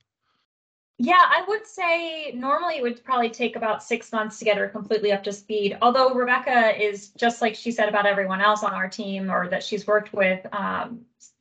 Yeah, 1.01 1.21
I 1.23 1.45
would 1.47 1.65
say 1.65 2.33
normally 2.33 2.75
it 2.75 2.81
would 2.81 3.03
probably 3.05 3.29
take 3.29 3.55
about 3.55 3.81
six 3.81 4.11
months 4.11 4.37
to 4.39 4.45
get 4.45 4.57
her 4.57 4.67
completely 4.67 5.13
up 5.13 5.23
to 5.23 5.31
speed. 5.31 5.77
Although 5.81 6.13
Rebecca 6.13 6.77
is 6.77 7.09
just 7.11 7.41
like 7.41 7.55
she 7.55 7.71
said 7.71 7.87
about 7.87 8.05
everyone 8.05 8.41
else 8.41 8.63
on 8.63 8.73
our 8.73 8.89
team 8.89 9.31
or 9.31 9.47
that 9.47 9.63
she's 9.63 9.87
worked 9.87 10.11
with, 10.11 10.45
um, 10.53 10.99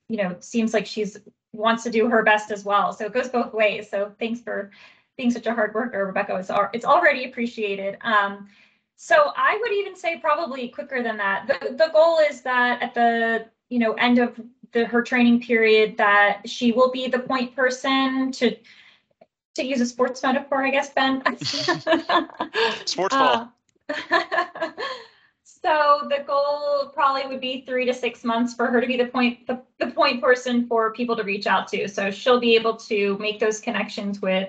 you 0.09 0.16
know, 0.16 0.37
seems 0.38 0.73
like 0.73 0.87
she's 0.87 1.18
wants 1.52 1.83
to 1.83 1.90
do 1.90 2.09
her 2.09 2.23
best 2.23 2.52
as 2.52 2.64
well. 2.64 2.92
So 2.92 3.07
it 3.07 3.12
goes 3.12 3.28
both 3.28 3.52
ways. 3.52 3.90
So 3.90 4.12
thanks 4.21 4.40
for 4.40 4.71
being 5.19 5.31
such 5.31 5.47
a 5.47 5.53
hard 5.53 5.75
worker, 5.75 6.07
Rebecca. 6.07 6.37
It's, 6.37 6.51
it's 6.73 6.85
already 6.87 7.25
appreciated. 7.29 7.99
Um, 8.01 8.49
so 8.97 9.33
I 9.37 9.59
would 9.61 9.73
even 9.73 9.95
say 9.95 10.19
probably 10.19 10.69
quicker 10.69 11.03
than 11.03 11.19
that. 11.19 11.47
The, 11.47 11.75
the 11.75 11.91
goal 11.93 12.19
is 12.19 12.41
that 12.43 12.83
at 12.83 12.95
the 12.95 13.47
you 13.69 13.79
know 13.79 13.93
end 13.95 14.19
of 14.19 14.41
the 14.73 14.87
her 14.87 15.03
training 15.03 15.43
period 15.43 15.97
that 15.99 16.49
she 16.49 16.73
will 16.73 16.91
be 16.91 17.09
the 17.09 17.19
point 17.19 17.55
person 17.55 18.33
to 18.33 18.57
to 19.55 19.65
use 19.65 19.81
a 19.81 19.87
sports 19.87 20.23
metaphor, 20.23 20.65
I 20.65 20.71
guess, 20.71 20.91
Ben. 20.91 21.23
sports 22.85 22.95
ball. 23.15 23.53
Uh, 23.89 24.71
so 25.43 26.07
the 26.09 26.23
goal 26.27 26.91
probably 26.95 27.27
would 27.27 27.41
be 27.41 27.65
three 27.67 27.85
to 27.87 27.95
six 27.95 28.23
months 28.23 28.55
for 28.55 28.67
her 28.67 28.81
to 28.81 28.87
be 28.87 28.97
the 28.97 29.07
point 29.07 29.47
the, 29.47 29.61
the 29.79 29.89
point 29.89 30.23
person 30.23 30.67
for 30.67 30.93
people 30.93 31.17
to 31.17 31.25
reach 31.25 31.47
out 31.47 31.67
to. 31.69 31.89
So 31.89 32.11
she'll 32.11 32.41
be 32.41 32.55
able 32.55 32.77
to 32.77 33.19
make 33.19 33.41
those 33.41 33.61
connections 33.61 34.21
with 34.21 34.49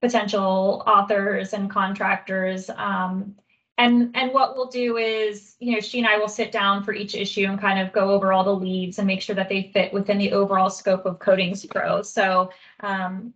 potential 0.00 0.82
authors 0.86 1.52
and 1.52 1.70
contractors. 1.70 2.70
Um, 2.70 3.34
and 3.78 4.10
and 4.14 4.32
what 4.32 4.56
we'll 4.56 4.66
do 4.66 4.98
is, 4.98 5.56
you 5.58 5.72
know, 5.72 5.80
she 5.80 5.98
and 5.98 6.08
I 6.08 6.18
will 6.18 6.28
sit 6.28 6.52
down 6.52 6.84
for 6.84 6.92
each 6.92 7.14
issue 7.14 7.46
and 7.46 7.58
kind 7.58 7.78
of 7.80 7.92
go 7.92 8.10
over 8.10 8.32
all 8.32 8.44
the 8.44 8.54
leads 8.54 8.98
and 8.98 9.06
make 9.06 9.22
sure 9.22 9.36
that 9.36 9.48
they 9.48 9.70
fit 9.72 9.92
within 9.92 10.18
the 10.18 10.32
overall 10.32 10.68
scope 10.68 11.06
of 11.06 11.18
Coatings 11.18 11.64
Pro. 11.64 12.02
So 12.02 12.50
um, 12.80 13.32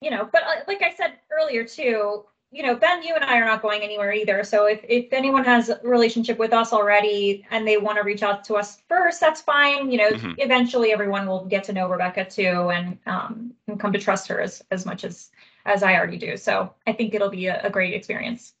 you 0.00 0.10
know, 0.10 0.28
but 0.32 0.42
uh, 0.42 0.62
like 0.66 0.82
I 0.82 0.92
said 0.92 1.14
earlier 1.30 1.64
too, 1.64 2.24
you 2.50 2.62
know, 2.62 2.76
Ben, 2.76 3.02
you 3.02 3.14
and 3.14 3.24
I 3.24 3.38
are 3.38 3.46
not 3.46 3.62
going 3.62 3.80
anywhere 3.82 4.12
either. 4.12 4.44
So 4.44 4.66
if, 4.66 4.84
if 4.86 5.12
anyone 5.12 5.44
has 5.44 5.70
a 5.70 5.80
relationship 5.82 6.38
with 6.38 6.52
us 6.52 6.72
already 6.72 7.46
and 7.50 7.66
they 7.66 7.78
want 7.78 7.96
to 7.96 8.04
reach 8.04 8.22
out 8.22 8.44
to 8.44 8.54
us 8.54 8.82
first, 8.88 9.20
that's 9.20 9.40
fine. 9.40 9.90
You 9.90 9.98
know, 9.98 10.10
mm-hmm. 10.10 10.32
eventually 10.36 10.92
everyone 10.92 11.26
will 11.26 11.46
get 11.46 11.64
to 11.64 11.72
know 11.72 11.88
Rebecca 11.88 12.26
too 12.26 12.70
and 12.70 12.98
um, 13.06 13.54
and 13.68 13.80
come 13.80 13.92
to 13.92 13.98
trust 13.98 14.28
her 14.28 14.40
as, 14.40 14.62
as 14.70 14.84
much 14.84 15.04
as 15.04 15.30
as 15.64 15.82
I 15.82 15.94
already 15.94 16.18
do. 16.18 16.36
So 16.36 16.72
I 16.86 16.92
think 16.92 17.14
it'll 17.14 17.30
be 17.30 17.46
a, 17.46 17.60
a 17.62 17.70
great 17.70 17.94
experience. 17.94 18.54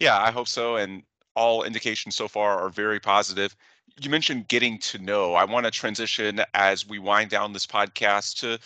Yeah, 0.00 0.18
I 0.18 0.30
hope 0.30 0.48
so. 0.48 0.76
And 0.76 1.02
all 1.34 1.64
indications 1.64 2.14
so 2.14 2.28
far 2.28 2.58
are 2.58 2.70
very 2.70 3.00
positive. 3.00 3.54
You 4.00 4.10
mentioned 4.10 4.48
getting 4.48 4.78
to 4.80 4.98
know. 4.98 5.34
I 5.34 5.44
want 5.44 5.64
to 5.64 5.70
transition 5.70 6.40
as 6.54 6.86
we 6.86 6.98
wind 6.98 7.30
down 7.30 7.52
this 7.52 7.66
podcast 7.66 8.38
to 8.40 8.58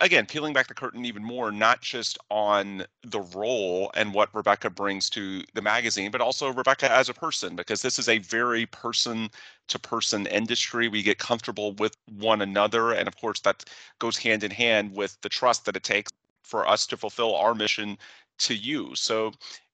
again, 0.00 0.26
peeling 0.26 0.52
back 0.52 0.68
the 0.68 0.74
curtain 0.74 1.04
even 1.04 1.24
more, 1.24 1.50
not 1.50 1.80
just 1.80 2.18
on 2.30 2.84
the 3.02 3.20
role 3.34 3.90
and 3.94 4.14
what 4.14 4.34
Rebecca 4.34 4.70
brings 4.70 5.10
to 5.10 5.42
the 5.54 5.62
magazine, 5.62 6.10
but 6.10 6.20
also 6.20 6.52
Rebecca 6.52 6.90
as 6.90 7.08
a 7.08 7.14
person, 7.14 7.56
because 7.56 7.82
this 7.82 7.98
is 7.98 8.08
a 8.08 8.18
very 8.18 8.66
person 8.66 9.28
to 9.68 9.78
person 9.78 10.26
industry. 10.26 10.88
We 10.88 11.02
get 11.02 11.18
comfortable 11.18 11.72
with 11.74 11.96
one 12.16 12.42
another. 12.42 12.92
And 12.92 13.08
of 13.08 13.16
course, 13.16 13.40
that 13.40 13.64
goes 13.98 14.16
hand 14.16 14.44
in 14.44 14.50
hand 14.50 14.94
with 14.94 15.20
the 15.22 15.28
trust 15.28 15.64
that 15.64 15.76
it 15.76 15.82
takes 15.82 16.12
for 16.52 16.68
us 16.68 16.86
to 16.86 16.98
fulfill 16.98 17.34
our 17.34 17.54
mission 17.54 17.96
to 18.46 18.54
you. 18.54 18.94
So 18.94 19.32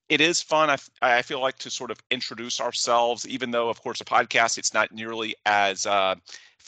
it 0.09 0.21
is 0.21 0.41
fun. 0.41 0.71
I, 0.71 0.77
I 1.19 1.23
feel 1.23 1.41
like 1.41 1.59
to 1.59 1.71
sort 1.71 1.91
of 1.91 1.99
introduce 2.11 2.61
ourselves, 2.61 3.27
even 3.27 3.51
though, 3.51 3.69
of 3.69 3.83
course, 3.83 4.01
a 4.01 4.05
podcast, 4.05 4.59
it's 4.59 4.73
not 4.73 4.93
nearly 4.93 5.35
as 5.45 5.87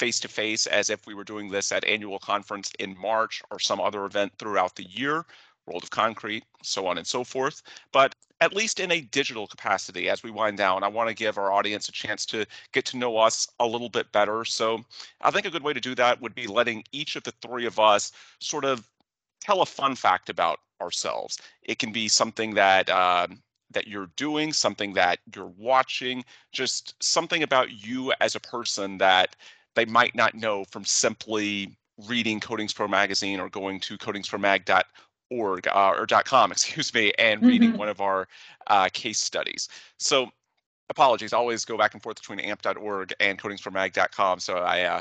face 0.01 0.19
to 0.21 0.29
face 0.29 0.67
as 0.67 0.91
if 0.91 1.07
we 1.07 1.15
were 1.15 1.31
doing 1.33 1.49
this 1.49 1.71
at 1.71 1.85
annual 1.85 2.19
conference 2.19 2.73
in 2.79 2.99
March 2.99 3.41
or 3.51 3.59
some 3.61 3.81
other 3.81 4.05
event 4.05 4.33
throughout 4.39 4.75
the 4.75 4.89
year, 4.91 5.25
World 5.67 5.85
of 5.85 5.91
Concrete, 5.91 6.45
so 6.63 6.87
on 6.89 6.99
and 6.99 7.07
so 7.07 7.23
forth. 7.23 7.63
But 7.93 8.15
at 8.41 8.55
least 8.55 8.81
in 8.81 8.91
a 8.91 9.03
digital 9.03 9.47
capacity, 9.47 10.09
as 10.09 10.23
we 10.23 10.31
wind 10.31 10.57
down, 10.57 10.83
I 10.83 10.89
want 10.89 11.09
to 11.09 11.15
give 11.15 11.39
our 11.39 11.53
audience 11.53 11.89
a 11.89 11.93
chance 11.93 12.27
to 12.27 12.47
get 12.73 12.85
to 12.87 12.97
know 12.97 13.19
us 13.19 13.47
a 13.61 13.67
little 13.67 13.91
bit 13.91 14.11
better. 14.11 14.45
So 14.45 14.85
I 15.21 15.31
think 15.31 15.47
a 15.47 15.51
good 15.51 15.63
way 15.63 15.75
to 15.75 15.89
do 15.89 15.95
that 15.95 16.21
would 16.21 16.35
be 16.35 16.47
letting 16.47 16.83
each 16.91 17.15
of 17.17 17.23
the 17.23 17.35
three 17.43 17.67
of 17.67 17.79
us 17.79 18.13
sort 18.41 18.65
of 18.65 18.89
tell 19.41 19.63
a 19.63 19.67
fun 19.67 19.95
fact 19.95 20.29
about 20.31 20.61
ourselves. 20.81 21.39
It 21.63 21.79
can 21.79 21.93
be 21.93 22.09
something 22.09 22.55
that 22.55 22.89
uh, 22.89 23.27
that 23.71 23.87
you're 23.87 24.11
doing, 24.17 24.53
something 24.53 24.93
that 24.95 25.21
you're 25.35 25.53
watching, 25.57 26.25
just 26.53 26.95
something 27.03 27.43
about 27.43 27.71
you 27.71 28.13
as 28.21 28.35
a 28.35 28.41
person 28.41 28.99
that 28.99 29.37
they 29.75 29.85
might 29.85 30.15
not 30.15 30.35
know 30.35 30.65
from 30.65 30.85
simply 30.85 31.77
reading 32.07 32.41
Coatings 32.41 32.73
Pro 32.73 32.89
magazine 32.89 33.41
or 33.41 33.49
going 33.49 33.79
to 33.81 33.97
coatingspromag.org 33.99 35.69
uh, 35.69 35.93
or 35.97 36.07
.com, 36.25 36.53
excuse 36.53 36.93
me, 36.93 37.13
and 37.19 37.43
reading 37.43 37.71
mm-hmm. 37.71 37.79
one 37.79 37.89
of 37.89 38.01
our 38.01 38.27
uh, 38.67 38.89
case 38.93 39.21
studies. 39.21 39.69
So 39.99 40.31
apologies, 40.91 41.33
always 41.33 41.65
go 41.65 41.79
back 41.79 41.95
and 41.95 42.03
forth 42.03 42.17
between 42.17 42.41
amp.org 42.41 43.15
and 43.21 43.39
coatingspromag.com. 43.39 44.41
So 44.41 44.57
I 44.57 44.83
uh, 44.83 45.01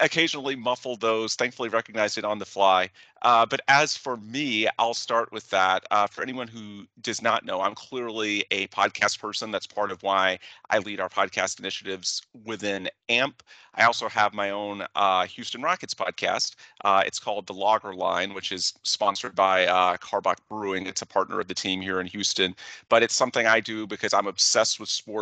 occasionally 0.00 0.56
muffle 0.56 0.96
those, 0.96 1.34
thankfully 1.36 1.68
recognized 1.68 2.18
it 2.18 2.24
on 2.24 2.38
the 2.38 2.44
fly. 2.44 2.90
Uh, 3.22 3.46
but 3.46 3.60
as 3.68 3.96
for 3.96 4.16
me, 4.16 4.66
I'll 4.78 4.94
start 4.94 5.30
with 5.30 5.48
that. 5.50 5.84
Uh, 5.90 6.06
for 6.06 6.22
anyone 6.22 6.48
who 6.48 6.86
does 7.02 7.22
not 7.22 7.44
know, 7.44 7.60
I'm 7.60 7.74
clearly 7.74 8.44
a 8.50 8.66
podcast 8.68 9.20
person. 9.20 9.50
That's 9.50 9.66
part 9.66 9.92
of 9.92 10.02
why 10.02 10.38
I 10.70 10.78
lead 10.78 11.00
our 11.00 11.08
podcast 11.08 11.60
initiatives 11.60 12.22
within 12.44 12.88
AMP. 13.08 13.42
I 13.74 13.84
also 13.84 14.08
have 14.08 14.34
my 14.34 14.50
own 14.50 14.84
uh, 14.96 15.26
Houston 15.26 15.62
Rockets 15.62 15.94
podcast. 15.94 16.56
Uh, 16.82 17.02
it's 17.06 17.20
called 17.20 17.46
The 17.46 17.52
Logger 17.52 17.94
Line, 17.94 18.34
which 18.34 18.52
is 18.52 18.74
sponsored 18.82 19.34
by 19.36 19.66
uh, 19.66 19.96
Karbach 19.98 20.38
Brewing. 20.48 20.86
It's 20.86 21.02
a 21.02 21.06
partner 21.06 21.38
of 21.38 21.46
the 21.46 21.54
team 21.54 21.80
here 21.80 22.00
in 22.00 22.06
Houston, 22.06 22.56
but 22.88 23.02
it's 23.02 23.14
something 23.14 23.46
I 23.46 23.60
do 23.60 23.86
because 23.86 24.12
I'm 24.12 24.26
obsessed 24.26 24.80
with 24.80 24.88
sports 24.88 25.19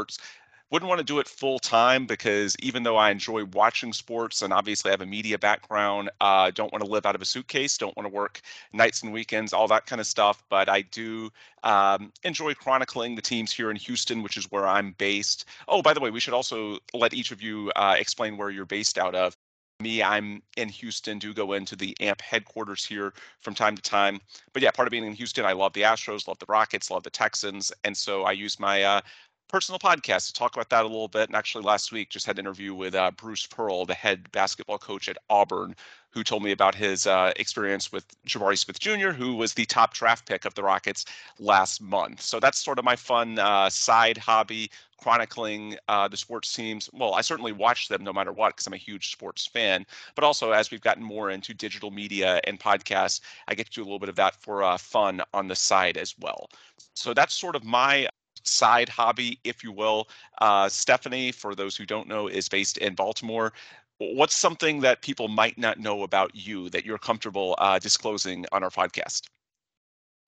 wouldn't 0.70 0.88
want 0.88 0.98
to 0.98 1.04
do 1.04 1.18
it 1.18 1.26
full 1.26 1.58
time 1.58 2.06
because 2.06 2.54
even 2.60 2.82
though 2.82 2.96
I 2.96 3.10
enjoy 3.10 3.44
watching 3.46 3.92
sports 3.92 4.42
and 4.42 4.52
obviously 4.52 4.90
I 4.90 4.92
have 4.92 5.00
a 5.00 5.06
media 5.06 5.38
background, 5.38 6.10
uh, 6.20 6.50
don't 6.50 6.70
want 6.72 6.84
to 6.84 6.90
live 6.90 7.06
out 7.06 7.14
of 7.14 7.22
a 7.22 7.24
suitcase, 7.24 7.78
don't 7.78 7.96
want 7.96 8.06
to 8.06 8.14
work 8.14 8.40
nights 8.72 9.02
and 9.02 9.12
weekends, 9.12 9.52
all 9.52 9.68
that 9.68 9.86
kind 9.86 10.00
of 10.00 10.06
stuff. 10.06 10.42
But 10.50 10.68
I 10.68 10.82
do 10.82 11.30
um, 11.62 12.12
enjoy 12.22 12.54
chronicling 12.54 13.14
the 13.14 13.22
teams 13.22 13.50
here 13.50 13.70
in 13.70 13.76
Houston, 13.76 14.22
which 14.22 14.36
is 14.36 14.50
where 14.50 14.66
I'm 14.66 14.92
based. 14.98 15.46
Oh, 15.68 15.80
by 15.80 15.94
the 15.94 16.00
way, 16.00 16.10
we 16.10 16.20
should 16.20 16.34
also 16.34 16.78
let 16.92 17.14
each 17.14 17.30
of 17.30 17.40
you 17.40 17.72
uh, 17.76 17.96
explain 17.98 18.36
where 18.36 18.50
you're 18.50 18.66
based 18.66 18.98
out 18.98 19.14
of 19.14 19.36
me 19.80 20.02
i'm 20.02 20.42
in 20.56 20.68
houston 20.68 21.20
do 21.20 21.32
go 21.32 21.52
into 21.52 21.76
the 21.76 21.96
amp 22.00 22.20
headquarters 22.20 22.84
here 22.84 23.12
from 23.38 23.54
time 23.54 23.76
to 23.76 23.82
time 23.82 24.20
but 24.52 24.60
yeah 24.60 24.72
part 24.72 24.88
of 24.88 24.90
being 24.90 25.04
in 25.04 25.12
houston 25.12 25.44
i 25.44 25.52
love 25.52 25.72
the 25.72 25.82
astros 25.82 26.26
love 26.26 26.36
the 26.40 26.46
rockets 26.48 26.90
love 26.90 27.04
the 27.04 27.10
texans 27.10 27.70
and 27.84 27.96
so 27.96 28.24
i 28.24 28.32
use 28.32 28.58
my 28.58 28.82
uh, 28.82 29.00
personal 29.48 29.78
podcast 29.78 30.26
to 30.26 30.32
talk 30.32 30.54
about 30.54 30.68
that 30.70 30.84
a 30.84 30.88
little 30.88 31.08
bit. 31.08 31.28
And 31.28 31.36
actually, 31.36 31.64
last 31.64 31.90
week 31.90 32.10
just 32.10 32.26
had 32.26 32.38
an 32.38 32.44
interview 32.44 32.74
with 32.74 32.94
uh, 32.94 33.10
Bruce 33.12 33.46
Pearl, 33.46 33.84
the 33.84 33.94
head 33.94 34.30
basketball 34.32 34.78
coach 34.78 35.08
at 35.08 35.16
Auburn, 35.30 35.74
who 36.10 36.22
told 36.22 36.42
me 36.42 36.52
about 36.52 36.74
his 36.74 37.06
uh, 37.06 37.32
experience 37.36 37.90
with 37.90 38.06
Jabari 38.26 38.58
Smith 38.58 38.78
Jr., 38.78 39.10
who 39.10 39.34
was 39.34 39.54
the 39.54 39.64
top 39.66 39.94
draft 39.94 40.26
pick 40.26 40.44
of 40.44 40.54
the 40.54 40.62
Rockets 40.62 41.04
last 41.38 41.80
month. 41.80 42.20
So 42.20 42.40
that's 42.40 42.58
sort 42.58 42.78
of 42.78 42.84
my 42.84 42.96
fun 42.96 43.38
uh, 43.38 43.70
side 43.70 44.18
hobby, 44.18 44.70
chronicling 44.98 45.76
uh, 45.88 46.08
the 46.08 46.16
sports 46.16 46.52
teams. 46.52 46.90
Well, 46.92 47.14
I 47.14 47.20
certainly 47.20 47.52
watch 47.52 47.88
them 47.88 48.04
no 48.04 48.12
matter 48.12 48.32
what 48.32 48.54
because 48.54 48.66
I'm 48.66 48.74
a 48.74 48.78
huge 48.78 49.12
sports 49.12 49.46
fan. 49.46 49.86
But 50.14 50.24
also, 50.24 50.50
as 50.50 50.70
we've 50.70 50.80
gotten 50.80 51.02
more 51.02 51.30
into 51.30 51.54
digital 51.54 51.90
media 51.90 52.40
and 52.44 52.58
podcasts, 52.58 53.20
I 53.46 53.54
get 53.54 53.66
to 53.66 53.72
do 53.72 53.82
a 53.82 53.84
little 53.84 53.98
bit 53.98 54.08
of 54.08 54.16
that 54.16 54.34
for 54.36 54.62
uh, 54.62 54.76
fun 54.76 55.22
on 55.32 55.48
the 55.48 55.56
side 55.56 55.96
as 55.96 56.14
well. 56.18 56.50
So 56.94 57.14
that's 57.14 57.34
sort 57.34 57.54
of 57.54 57.64
my 57.64 58.08
side 58.44 58.88
hobby, 58.88 59.38
if 59.44 59.62
you 59.62 59.72
will. 59.72 60.08
Uh, 60.40 60.68
Stephanie, 60.68 61.32
for 61.32 61.54
those 61.54 61.76
who 61.76 61.86
don't 61.86 62.08
know, 62.08 62.28
is 62.28 62.48
based 62.48 62.78
in 62.78 62.94
Baltimore. 62.94 63.52
What's 63.98 64.36
something 64.36 64.80
that 64.80 65.02
people 65.02 65.28
might 65.28 65.58
not 65.58 65.78
know 65.78 66.02
about 66.04 66.34
you 66.34 66.70
that 66.70 66.84
you're 66.84 66.98
comfortable 66.98 67.56
uh, 67.58 67.78
disclosing 67.78 68.46
on 68.52 68.62
our 68.62 68.70
podcast? 68.70 69.22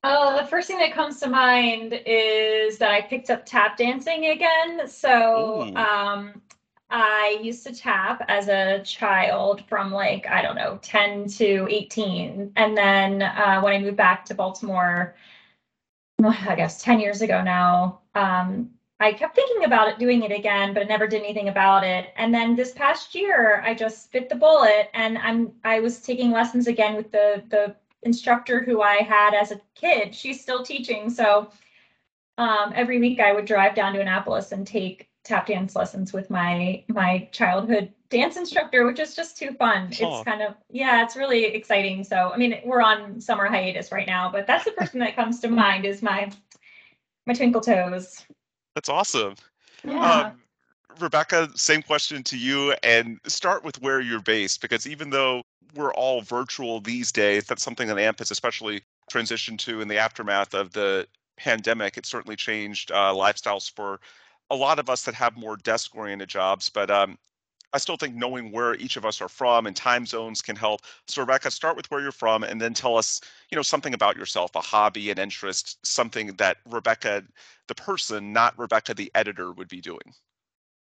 Oh, 0.02 0.36
the 0.36 0.46
first 0.46 0.66
thing 0.66 0.78
that 0.78 0.92
comes 0.92 1.20
to 1.20 1.28
mind 1.28 2.00
is 2.06 2.78
that 2.78 2.90
I 2.90 3.02
picked 3.02 3.28
up 3.28 3.44
tap 3.44 3.76
dancing 3.76 4.26
again. 4.26 4.88
So 4.88 5.70
um, 5.76 6.40
I 6.88 7.38
used 7.42 7.66
to 7.66 7.74
tap 7.74 8.24
as 8.26 8.48
a 8.48 8.82
child 8.82 9.62
from 9.68 9.92
like, 9.92 10.26
I 10.26 10.40
don't 10.40 10.56
know, 10.56 10.78
10 10.82 11.28
to 11.28 11.66
18. 11.70 12.52
And 12.56 12.76
then 12.76 13.22
uh, 13.22 13.60
when 13.60 13.74
I 13.74 13.78
moved 13.78 13.98
back 13.98 14.24
to 14.26 14.34
Baltimore, 14.34 15.14
I 16.48 16.54
guess 16.54 16.82
10 16.82 17.00
years 17.00 17.22
ago 17.22 17.42
now, 17.42 18.00
um, 18.14 18.70
I 19.00 19.14
kept 19.14 19.34
thinking 19.34 19.64
about 19.64 19.88
it, 19.88 19.98
doing 19.98 20.22
it 20.22 20.30
again, 20.32 20.74
but 20.74 20.82
I 20.82 20.86
never 20.86 21.06
did 21.06 21.22
anything 21.22 21.48
about 21.48 21.84
it. 21.84 22.12
And 22.16 22.34
then 22.34 22.54
this 22.54 22.72
past 22.72 23.14
year, 23.14 23.62
I 23.64 23.74
just 23.74 24.12
bit 24.12 24.28
the 24.28 24.34
bullet, 24.34 24.90
and 24.92 25.16
I'm 25.16 25.52
I 25.64 25.80
was 25.80 26.00
taking 26.02 26.30
lessons 26.32 26.66
again 26.66 26.96
with 26.96 27.10
the 27.10 27.42
the 27.48 27.74
instructor 28.02 28.62
who 28.62 28.82
I 28.82 28.96
had 28.96 29.32
as 29.32 29.52
a 29.52 29.60
kid. 29.74 30.14
She's 30.14 30.40
still 30.40 30.62
teaching. 30.62 31.08
So 31.08 31.50
um, 32.36 32.72
every 32.74 33.00
week 33.00 33.20
I 33.20 33.32
would 33.32 33.46
drive 33.46 33.74
down 33.74 33.94
to 33.94 34.00
Annapolis 34.00 34.52
and 34.52 34.66
take 34.66 35.09
tap 35.24 35.46
dance 35.46 35.76
lessons 35.76 36.12
with 36.12 36.30
my 36.30 36.82
my 36.88 37.28
childhood 37.32 37.92
dance 38.08 38.36
instructor, 38.36 38.86
which 38.86 38.98
is 38.98 39.14
just 39.14 39.36
too 39.36 39.52
fun. 39.52 39.88
It's 39.90 40.24
kind 40.24 40.42
of 40.42 40.54
yeah, 40.70 41.02
it's 41.02 41.16
really 41.16 41.44
exciting. 41.46 42.04
So 42.04 42.32
I 42.32 42.36
mean, 42.36 42.60
we're 42.64 42.82
on 42.82 43.20
summer 43.20 43.46
hiatus 43.46 43.92
right 43.92 44.06
now, 44.06 44.30
but 44.30 44.46
that's 44.46 44.64
the 44.64 44.72
person 44.72 45.00
that 45.00 45.16
comes 45.16 45.40
to 45.40 45.48
mind 45.48 45.84
is 45.84 46.02
my 46.02 46.30
my 47.26 47.34
twinkle 47.34 47.60
toes. 47.60 48.24
That's 48.74 48.88
awesome. 48.88 49.34
Yeah. 49.84 50.00
Um, 50.00 50.40
Rebecca, 50.98 51.48
same 51.54 51.82
question 51.82 52.22
to 52.24 52.36
you, 52.36 52.74
and 52.82 53.18
start 53.26 53.64
with 53.64 53.80
where 53.80 54.00
you're 54.00 54.20
based 54.20 54.60
because 54.60 54.86
even 54.86 55.10
though 55.10 55.42
we're 55.74 55.94
all 55.94 56.20
virtual 56.20 56.80
these 56.80 57.12
days, 57.12 57.44
that's 57.44 57.62
something 57.62 57.88
that 57.88 57.98
AMP 57.98 58.18
has 58.18 58.30
especially 58.30 58.82
transitioned 59.10 59.58
to 59.58 59.80
in 59.80 59.88
the 59.88 59.98
aftermath 59.98 60.54
of 60.54 60.72
the 60.72 61.06
pandemic. 61.36 61.96
It 61.96 62.06
certainly 62.06 62.36
changed 62.36 62.90
uh, 62.90 63.12
lifestyles 63.12 63.70
for 63.74 64.00
a 64.50 64.56
lot 64.56 64.78
of 64.78 64.90
us 64.90 65.04
that 65.04 65.14
have 65.14 65.36
more 65.36 65.56
desk 65.56 65.94
oriented 65.94 66.28
jobs. 66.28 66.68
But 66.68 66.90
um, 66.90 67.18
I 67.72 67.78
still 67.78 67.96
think 67.96 68.14
knowing 68.14 68.50
where 68.50 68.74
each 68.74 68.96
of 68.96 69.04
us 69.04 69.20
are 69.20 69.28
from 69.28 69.66
and 69.66 69.76
time 69.76 70.04
zones 70.04 70.42
can 70.42 70.56
help. 70.56 70.80
So 71.06 71.22
Rebecca, 71.22 71.50
start 71.50 71.76
with 71.76 71.90
where 71.90 72.00
you're 72.00 72.12
from 72.12 72.42
and 72.42 72.60
then 72.60 72.74
tell 72.74 72.96
us, 72.96 73.20
you 73.50 73.56
know, 73.56 73.62
something 73.62 73.94
about 73.94 74.16
yourself, 74.16 74.54
a 74.56 74.60
hobby, 74.60 75.10
an 75.10 75.18
interest, 75.18 75.78
something 75.86 76.28
that 76.38 76.58
Rebecca, 76.68 77.22
the 77.68 77.74
person, 77.74 78.32
not 78.32 78.58
Rebecca, 78.58 78.94
the 78.94 79.10
editor, 79.14 79.52
would 79.52 79.68
be 79.68 79.80
doing. 79.80 80.14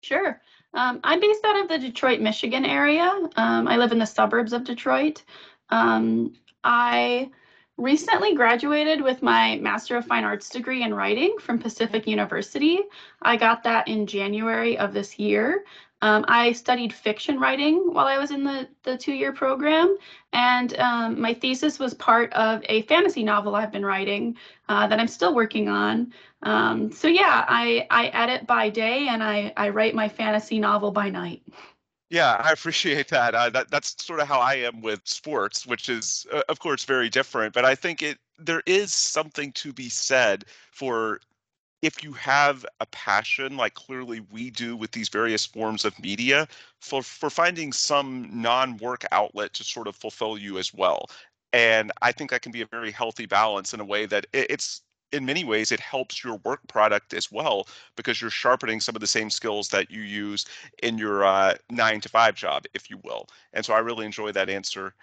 Sure. 0.03 0.41
Um, 0.75 1.01
I'm 1.03 1.19
based 1.19 1.45
out 1.45 1.59
of 1.61 1.69
the 1.69 1.79
Detroit, 1.79 2.21
Michigan 2.21 2.65
area. 2.65 3.11
Um, 3.37 3.67
I 3.67 3.77
live 3.77 3.91
in 3.91 3.99
the 3.99 4.07
suburbs 4.07 4.53
of 4.53 4.63
Detroit. 4.65 5.25
Um, 5.71 6.35
I 6.63 7.31
recently 7.79 8.35
graduated 8.35 9.01
with 9.01 9.23
my 9.23 9.57
Master 9.57 9.97
of 9.97 10.05
Fine 10.05 10.25
Arts 10.25 10.49
degree 10.49 10.83
in 10.83 10.93
writing 10.93 11.37
from 11.41 11.59
Pacific 11.59 12.07
University. 12.07 12.81
I 13.23 13.37
got 13.37 13.63
that 13.63 13.87
in 13.87 14.07
January 14.07 14.77
of 14.77 14.93
this 14.93 15.19
year. 15.19 15.65
Um, 16.03 16.25
I 16.29 16.53
studied 16.53 16.93
fiction 16.93 17.41
writing 17.41 17.93
while 17.93 18.07
I 18.07 18.19
was 18.19 18.31
in 18.31 18.45
the, 18.45 18.69
the 18.83 18.97
two 18.97 19.13
year 19.13 19.33
program, 19.33 19.97
and 20.33 20.79
um, 20.79 21.21
my 21.21 21.35
thesis 21.35 21.79
was 21.79 21.95
part 21.95 22.33
of 22.35 22.63
a 22.69 22.83
fantasy 22.83 23.25
novel 23.25 23.55
I've 23.57 23.73
been 23.73 23.85
writing 23.87 24.37
uh, 24.69 24.87
that 24.89 25.01
I'm 25.01 25.09
still 25.09 25.35
working 25.35 25.69
on. 25.69 26.13
Um, 26.43 26.93
so, 26.93 27.09
yeah, 27.09 27.45
I, 27.49 27.87
I 27.91 28.09
edit 28.09 28.47
by 28.47 28.71
day 28.71 29.09
and 29.09 29.23
I, 29.23 29.53
I 29.57 29.71
write 29.71 29.95
my 29.95 30.09
fantasy 30.09 30.59
novel 30.59 30.91
by 30.91 31.11
night. 31.11 31.43
Yeah, 32.11 32.37
I 32.43 32.53
appreciate 32.53 33.09
that. 33.09 33.35
Uh, 33.35 33.51
that 33.51 33.71
that's 33.71 34.03
sort 34.05 34.21
of 34.21 34.29
how 34.29 34.41
I 34.41 34.55
am 34.55 34.81
with 34.81 35.03
sports, 35.07 35.67
which 35.67 35.89
is, 35.91 36.27
uh, 36.33 36.43
of 36.49 36.59
course, 36.59 36.85
very 36.85 37.11
different. 37.11 37.53
But 37.53 37.65
I 37.67 37.75
think 37.75 38.03
it 38.03 38.19
there 38.39 38.63
is 38.67 38.95
something 38.95 39.53
to 39.53 39.73
be 39.73 39.89
said 39.91 40.45
for 40.73 41.21
if 41.83 42.03
you 42.05 42.13
have 42.15 42.67
a 42.81 42.87
passion 42.87 43.57
like 43.57 43.75
clearly 43.75 44.21
we 44.33 44.51
do 44.51 44.77
with 44.77 44.93
these 44.93 45.09
various 45.11 45.47
forms 45.47 45.85
of 45.85 45.99
media 46.01 46.49
for 46.81 47.03
for 47.03 47.31
finding 47.31 47.73
some 47.73 48.31
non-work 48.33 49.05
outlet 49.13 49.55
to 49.55 49.65
sort 49.65 49.89
of 49.89 49.97
fulfill 49.97 50.39
you 50.39 50.59
as 50.59 50.75
well 50.75 51.07
and 51.53 51.93
i 52.03 52.13
think 52.13 52.31
that 52.31 52.43
can 52.43 52.53
be 52.53 52.63
a 52.63 52.67
very 52.67 52.91
healthy 52.93 53.27
balance 53.27 53.75
in 53.75 53.81
a 53.81 53.85
way 53.85 54.07
that 54.07 54.27
it's 54.33 54.83
in 55.13 55.25
many 55.25 55.45
ways 55.45 55.73
it 55.73 55.81
helps 55.81 56.23
your 56.23 56.37
work 56.45 56.61
product 56.69 57.15
as 57.15 57.31
well 57.33 57.67
because 57.97 58.21
you're 58.21 58.31
sharpening 58.31 58.81
some 58.81 58.95
of 58.95 59.01
the 59.01 59.07
same 59.07 59.31
skills 59.31 59.69
that 59.69 59.91
you 59.91 60.03
use 60.03 60.45
in 60.83 60.99
your 60.99 61.25
uh, 61.25 61.55
nine 61.71 62.01
to 62.01 62.09
five 62.09 62.35
job 62.35 62.65
if 62.75 62.91
you 62.91 62.99
will 63.05 63.27
and 63.53 63.65
so 63.65 63.73
i 63.73 63.79
really 63.79 64.05
enjoy 64.07 64.31
that 64.33 64.51
answer 64.51 64.95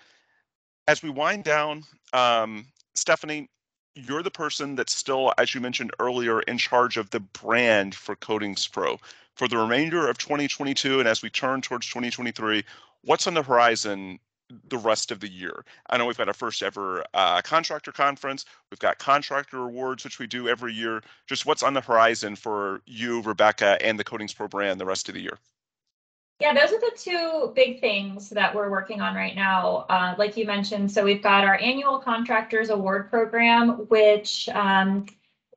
as 0.88 1.02
we 1.02 1.10
wind 1.10 1.44
down 1.44 1.84
um, 2.14 2.66
stephanie 2.94 3.50
you're 3.96 4.24
the 4.24 4.32
person 4.32 4.76
that's 4.76 4.94
still, 4.94 5.34
as 5.38 5.56
you 5.56 5.62
mentioned 5.62 5.92
earlier, 6.00 6.42
in 6.42 6.58
charge 6.58 6.98
of 6.98 7.10
the 7.10 7.22
brand 7.22 7.96
for 7.96 8.16
Coatings 8.18 8.68
Pro. 8.68 9.00
For 9.36 9.48
the 9.48 9.58
remainder 9.58 10.08
of 10.08 10.18
2022 10.18 11.00
and 11.00 11.08
as 11.08 11.22
we 11.22 11.30
turn 11.30 11.62
towards 11.62 11.88
2023, 11.88 12.64
what's 13.04 13.28
on 13.28 13.34
the 13.34 13.44
horizon 13.44 14.20
the 14.70 14.78
rest 14.78 15.12
of 15.12 15.20
the 15.20 15.30
year? 15.30 15.66
I 15.90 15.98
know 15.98 16.06
we've 16.06 16.18
got 16.18 16.28
our 16.28 16.34
first 16.34 16.62
ever 16.64 17.04
uh, 17.14 17.42
contractor 17.42 17.92
conference. 17.92 18.46
We've 18.72 18.80
got 18.80 19.00
contractor 19.00 19.60
awards, 19.60 20.04
which 20.04 20.20
we 20.20 20.28
do 20.28 20.48
every 20.48 20.74
year. 20.74 21.02
Just 21.28 21.46
what's 21.46 21.64
on 21.64 21.74
the 21.74 21.82
horizon 21.82 22.36
for 22.36 22.82
you, 22.86 23.22
Rebecca, 23.22 23.78
and 23.82 24.00
the 24.00 24.04
Coatings 24.04 24.34
Pro 24.34 24.48
brand 24.48 24.80
the 24.80 24.86
rest 24.86 25.10
of 25.10 25.16
the 25.16 25.22
year? 25.22 25.38
Yeah, 26.40 26.54
those 26.54 26.74
are 26.74 26.80
the 26.80 26.92
two 26.98 27.54
big 27.56 27.80
things 27.80 28.30
that 28.32 28.54
we're 28.54 28.70
working 28.70 29.00
on 29.00 29.16
right 29.16 29.36
now. 29.36 29.86
Uh, 29.88 30.16
like 30.18 30.36
you 30.36 30.46
mentioned, 30.46 30.92
so 30.92 31.04
we've 31.04 31.24
got 31.24 31.46
our 31.46 31.56
annual 31.56 31.98
contractors 31.98 32.70
award 32.70 33.10
program, 33.10 33.88
which 33.88 34.50
um, 34.50 35.06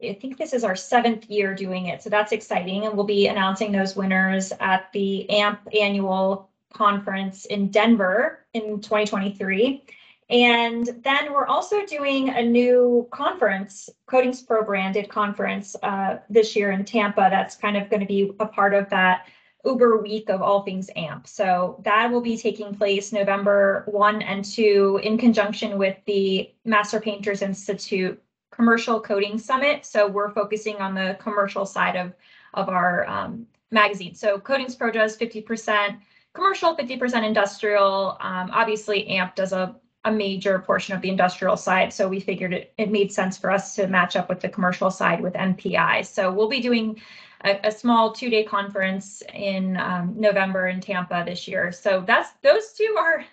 I 0.00 0.12
think 0.20 0.36
this 0.36 0.52
is 0.52 0.62
our 0.62 0.76
seventh 0.76 1.28
year 1.28 1.54
doing 1.54 1.86
it. 1.86 2.02
So 2.02 2.10
that's 2.10 2.30
exciting. 2.30 2.86
And 2.86 2.94
we'll 2.94 3.06
be 3.06 3.26
announcing 3.26 3.72
those 3.72 3.96
winners 3.96 4.52
at 4.60 4.92
the 4.92 5.28
AMP 5.30 5.66
annual 5.74 6.47
conference 6.72 7.44
in 7.46 7.70
Denver 7.70 8.44
in 8.54 8.80
2023. 8.80 9.84
And 10.30 10.86
then 11.02 11.32
we're 11.32 11.46
also 11.46 11.86
doing 11.86 12.28
a 12.28 12.42
new 12.42 13.08
conference, 13.10 13.88
Coatings 14.06 14.42
Pro 14.42 14.62
branded 14.62 15.08
conference 15.08 15.74
uh, 15.82 16.18
this 16.28 16.54
year 16.54 16.72
in 16.72 16.84
Tampa. 16.84 17.28
That's 17.30 17.56
kind 17.56 17.76
of 17.76 17.88
going 17.88 18.00
to 18.00 18.06
be 18.06 18.32
a 18.38 18.46
part 18.46 18.74
of 18.74 18.90
that 18.90 19.26
Uber 19.64 19.98
week 19.98 20.28
of 20.28 20.42
all 20.42 20.62
things 20.62 20.90
AMP. 20.96 21.26
So 21.26 21.80
that 21.84 22.10
will 22.10 22.20
be 22.20 22.36
taking 22.36 22.74
place 22.74 23.12
November 23.12 23.84
1 23.86 24.22
and 24.22 24.44
2 24.44 25.00
in 25.02 25.16
conjunction 25.16 25.78
with 25.78 25.96
the 26.04 26.52
Master 26.64 27.00
Painters 27.00 27.42
Institute 27.42 28.22
Commercial 28.50 29.00
Coating 29.00 29.38
Summit. 29.38 29.86
So 29.86 30.06
we're 30.06 30.30
focusing 30.30 30.76
on 30.76 30.94
the 30.94 31.16
commercial 31.20 31.64
side 31.64 31.96
of, 31.96 32.12
of 32.54 32.68
our 32.68 33.06
um, 33.08 33.46
magazine. 33.70 34.14
So 34.14 34.38
Coatings 34.38 34.74
Pro 34.74 34.90
does 34.90 35.16
50% 35.16 35.98
commercial, 36.38 36.76
50% 36.76 37.26
industrial. 37.26 38.16
Um, 38.20 38.50
obviously, 38.52 39.08
AMP 39.08 39.34
does 39.34 39.52
a, 39.52 39.74
a 40.04 40.12
major 40.12 40.60
portion 40.60 40.94
of 40.94 41.02
the 41.02 41.08
industrial 41.08 41.56
side. 41.56 41.92
So 41.92 42.06
we 42.06 42.20
figured 42.20 42.54
it, 42.54 42.72
it 42.78 42.92
made 42.92 43.12
sense 43.12 43.36
for 43.36 43.50
us 43.50 43.74
to 43.74 43.88
match 43.88 44.14
up 44.14 44.28
with 44.28 44.40
the 44.40 44.48
commercial 44.48 44.90
side 44.90 45.20
with 45.20 45.34
MPI. 45.34 46.06
So 46.06 46.32
we'll 46.32 46.48
be 46.48 46.60
doing 46.60 47.00
a, 47.44 47.58
a 47.64 47.72
small 47.72 48.12
two-day 48.12 48.44
conference 48.44 49.22
in 49.34 49.76
um, 49.78 50.14
November 50.16 50.68
in 50.68 50.80
Tampa 50.80 51.24
this 51.26 51.48
year. 51.48 51.72
So 51.72 52.04
that's 52.06 52.30
those 52.42 52.72
two 52.72 52.94
are 52.96 53.24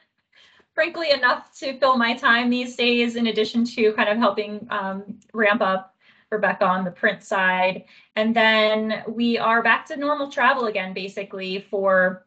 frankly 0.73 1.11
enough 1.11 1.55
to 1.59 1.77
fill 1.79 1.97
my 1.97 2.15
time 2.15 2.49
these 2.49 2.75
days, 2.75 3.15
in 3.15 3.27
addition 3.27 3.65
to 3.65 3.93
kind 3.93 4.09
of 4.09 4.17
helping 4.17 4.67
um, 4.71 5.19
ramp 5.31 5.61
up 5.61 5.95
Rebecca 6.31 6.65
on 6.65 6.83
the 6.83 6.91
print 6.91 7.23
side. 7.23 7.85
And 8.15 8.35
then 8.35 9.03
we 9.07 9.37
are 9.37 9.61
back 9.61 9.85
to 9.87 9.95
normal 9.95 10.31
travel 10.31 10.65
again, 10.65 10.93
basically 10.93 11.65
for 11.69 12.24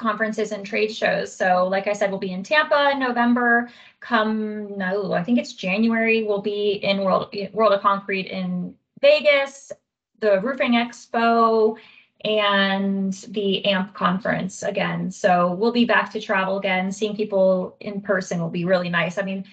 conferences 0.00 0.52
and 0.52 0.66
trade 0.66 0.92
shows. 0.92 1.34
So 1.34 1.68
like 1.68 1.86
I 1.86 1.92
said, 1.92 2.10
we'll 2.10 2.18
be 2.18 2.32
in 2.32 2.42
Tampa 2.42 2.90
in 2.92 2.98
November. 2.98 3.70
Come, 4.00 4.76
no, 4.76 5.12
I 5.12 5.22
think 5.22 5.38
it's 5.38 5.52
January. 5.52 6.24
We'll 6.24 6.42
be 6.42 6.72
in 6.82 7.04
World, 7.04 7.34
World 7.52 7.72
of 7.72 7.82
Concrete 7.82 8.26
in 8.26 8.74
Vegas 9.00 9.72
the 10.20 10.40
Roofing 10.40 10.72
Expo 10.72 11.76
and 12.24 13.12
the 13.28 13.64
AMP 13.64 13.94
conference 13.94 14.62
again. 14.62 15.10
So 15.10 15.54
we'll 15.54 15.72
be 15.72 15.86
back 15.86 16.12
to 16.12 16.20
travel 16.20 16.58
again. 16.58 16.92
Seeing 16.92 17.16
people 17.16 17.76
in 17.80 18.00
person 18.00 18.40
will 18.40 18.50
be 18.50 18.66
really 18.66 18.90
nice. 18.90 19.18
I 19.18 19.22
mean, 19.22 19.46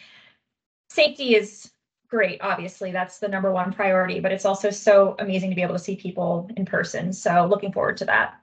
safety 0.90 1.36
is 1.36 1.72
great, 2.10 2.40
obviously, 2.42 2.92
that's 2.92 3.20
the 3.20 3.28
number 3.28 3.52
one 3.52 3.74
priority, 3.74 4.20
but 4.20 4.32
it's 4.32 4.46
also 4.46 4.70
so 4.70 5.16
amazing 5.20 5.50
to 5.50 5.56
be 5.56 5.62
able 5.62 5.76
to 5.76 5.80
see 5.80 5.96
people 5.96 6.50
in 6.56 6.66
person. 6.66 7.12
So 7.14 7.46
looking 7.46 7.72
forward 7.72 7.98
to 7.98 8.06
that. 8.06 8.42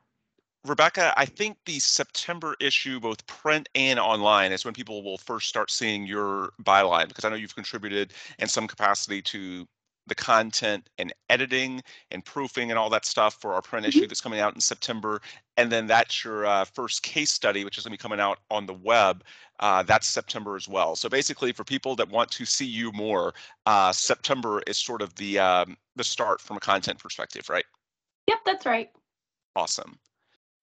Rebecca, 0.64 1.12
I 1.16 1.26
think 1.26 1.58
the 1.66 1.78
September 1.78 2.56
issue, 2.58 2.98
both 2.98 3.26
print 3.26 3.68
and 3.74 3.98
online, 3.98 4.50
is 4.50 4.64
when 4.64 4.72
people 4.72 5.02
will 5.02 5.18
first 5.18 5.48
start 5.48 5.70
seeing 5.70 6.06
your 6.06 6.52
byline 6.62 7.08
because 7.08 7.24
I 7.24 7.28
know 7.28 7.36
you've 7.36 7.54
contributed 7.54 8.14
in 8.38 8.48
some 8.48 8.66
capacity 8.66 9.20
to 9.22 9.66
the 10.06 10.14
content 10.14 10.88
and 10.98 11.12
editing 11.30 11.82
and 12.10 12.24
proofing 12.24 12.70
and 12.70 12.78
all 12.78 12.90
that 12.90 13.04
stuff 13.04 13.40
for 13.40 13.54
our 13.54 13.62
print 13.62 13.86
mm-hmm. 13.86 13.98
issue 13.98 14.06
that's 14.06 14.20
coming 14.20 14.40
out 14.40 14.54
in 14.54 14.60
September. 14.60 15.20
And 15.56 15.70
then 15.70 15.86
that's 15.86 16.24
your 16.24 16.46
uh, 16.46 16.64
first 16.64 17.02
case 17.02 17.30
study, 17.30 17.64
which 17.64 17.78
is 17.78 17.84
going 17.84 17.92
to 17.92 17.98
be 17.98 18.02
coming 18.02 18.20
out 18.20 18.38
on 18.50 18.66
the 18.66 18.74
web. 18.74 19.22
Uh, 19.60 19.82
that's 19.82 20.06
September 20.06 20.56
as 20.56 20.68
well. 20.68 20.96
So 20.96 21.08
basically, 21.08 21.52
for 21.52 21.64
people 21.64 21.94
that 21.96 22.08
want 22.08 22.30
to 22.32 22.44
see 22.44 22.66
you 22.66 22.90
more, 22.92 23.34
uh, 23.66 23.92
September 23.92 24.62
is 24.66 24.78
sort 24.78 25.00
of 25.00 25.14
the 25.14 25.38
um, 25.38 25.76
the 25.94 26.04
start 26.04 26.40
from 26.40 26.56
a 26.56 26.60
content 26.60 26.98
perspective, 26.98 27.48
right? 27.48 27.64
Yep, 28.28 28.38
that's 28.44 28.66
right. 28.66 28.90
Awesome. 29.54 29.98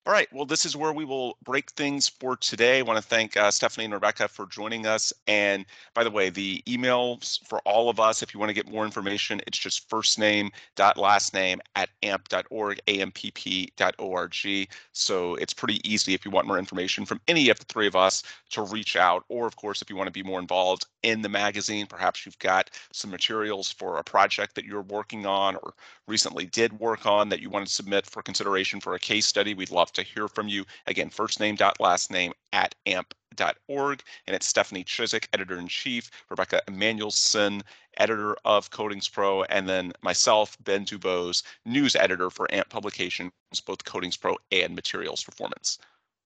All 0.04 0.12
right. 0.12 0.26
Well, 0.32 0.46
this 0.46 0.66
is 0.66 0.76
where 0.76 0.92
we 0.92 1.04
will 1.04 1.38
break 1.44 1.70
things 1.70 2.08
for 2.08 2.36
today. 2.36 2.80
I 2.80 2.82
want 2.82 2.96
to 2.96 3.04
thank 3.04 3.36
uh, 3.36 3.52
Stephanie 3.52 3.84
and 3.84 3.94
Rebecca 3.94 4.26
for 4.26 4.46
joining 4.46 4.84
us. 4.84 5.12
And 5.28 5.64
by 5.94 6.02
the 6.02 6.10
way, 6.10 6.28
the 6.28 6.60
emails 6.66 7.38
for 7.46 7.60
all 7.60 7.88
of 7.88 8.00
us, 8.00 8.20
if 8.20 8.34
you 8.34 8.40
want 8.40 8.50
to 8.50 8.54
get 8.54 8.68
more 8.68 8.84
information, 8.84 9.40
it's 9.46 9.58
just 9.58 9.88
first 9.88 10.18
name 10.18 10.50
dot 10.74 10.96
last 10.96 11.34
name 11.34 11.60
at 11.76 11.88
amp.org, 12.02 12.80
ampp.org. 12.88 14.68
So 14.90 15.34
it's 15.36 15.54
pretty 15.54 15.80
easy 15.88 16.14
if 16.14 16.24
you 16.24 16.32
want 16.32 16.48
more 16.48 16.58
information 16.58 17.06
from 17.06 17.20
any 17.28 17.48
of 17.48 17.60
the 17.60 17.64
three 17.66 17.86
of 17.86 17.94
us 17.94 18.24
to 18.50 18.62
reach 18.62 18.96
out. 18.96 19.24
Or, 19.28 19.46
of 19.46 19.54
course, 19.54 19.82
if 19.82 19.88
you 19.88 19.94
want 19.94 20.08
to 20.08 20.12
be 20.12 20.24
more 20.24 20.40
involved 20.40 20.84
in 21.04 21.22
the 21.22 21.28
magazine, 21.28 21.86
perhaps 21.86 22.26
you've 22.26 22.38
got 22.40 22.70
some 22.92 23.12
materials 23.12 23.70
for 23.70 23.98
a 23.98 24.04
project 24.04 24.56
that 24.56 24.64
you're 24.64 24.82
working 24.82 25.26
on 25.26 25.54
or 25.54 25.74
recently 26.08 26.46
did 26.46 26.72
work 26.80 27.06
on 27.06 27.28
that 27.28 27.40
you 27.40 27.50
want 27.50 27.64
to 27.64 27.72
submit 27.72 28.04
for 28.04 28.20
consideration 28.20 28.80
for 28.80 28.94
a 28.94 28.98
case 28.98 29.26
study. 29.26 29.54
We'd 29.54 29.70
love 29.70 29.91
to 29.94 30.02
hear 30.02 30.28
from 30.28 30.48
you. 30.48 30.64
Again, 30.86 31.10
first 31.10 31.40
name 31.40 31.54
dot 31.54 31.80
last 31.80 32.10
name 32.10 32.32
at 32.52 32.74
amp.org. 32.86 34.02
And 34.26 34.36
it's 34.36 34.46
Stephanie 34.46 34.84
Chiswick, 34.84 35.28
editor 35.32 35.58
in 35.58 35.68
chief, 35.68 36.10
Rebecca 36.30 36.62
Emanuelson, 36.68 37.62
editor 37.98 38.36
of 38.44 38.70
Coatings 38.70 39.08
Pro, 39.08 39.42
and 39.44 39.68
then 39.68 39.92
myself, 40.02 40.56
Ben 40.64 40.84
Dubose, 40.84 41.42
news 41.64 41.96
editor 41.96 42.30
for 42.30 42.52
AMP 42.52 42.68
Publications, 42.68 43.32
both 43.66 43.84
Coatings 43.84 44.16
Pro 44.16 44.36
and 44.50 44.74
Materials 44.74 45.22
Performance. 45.22 45.78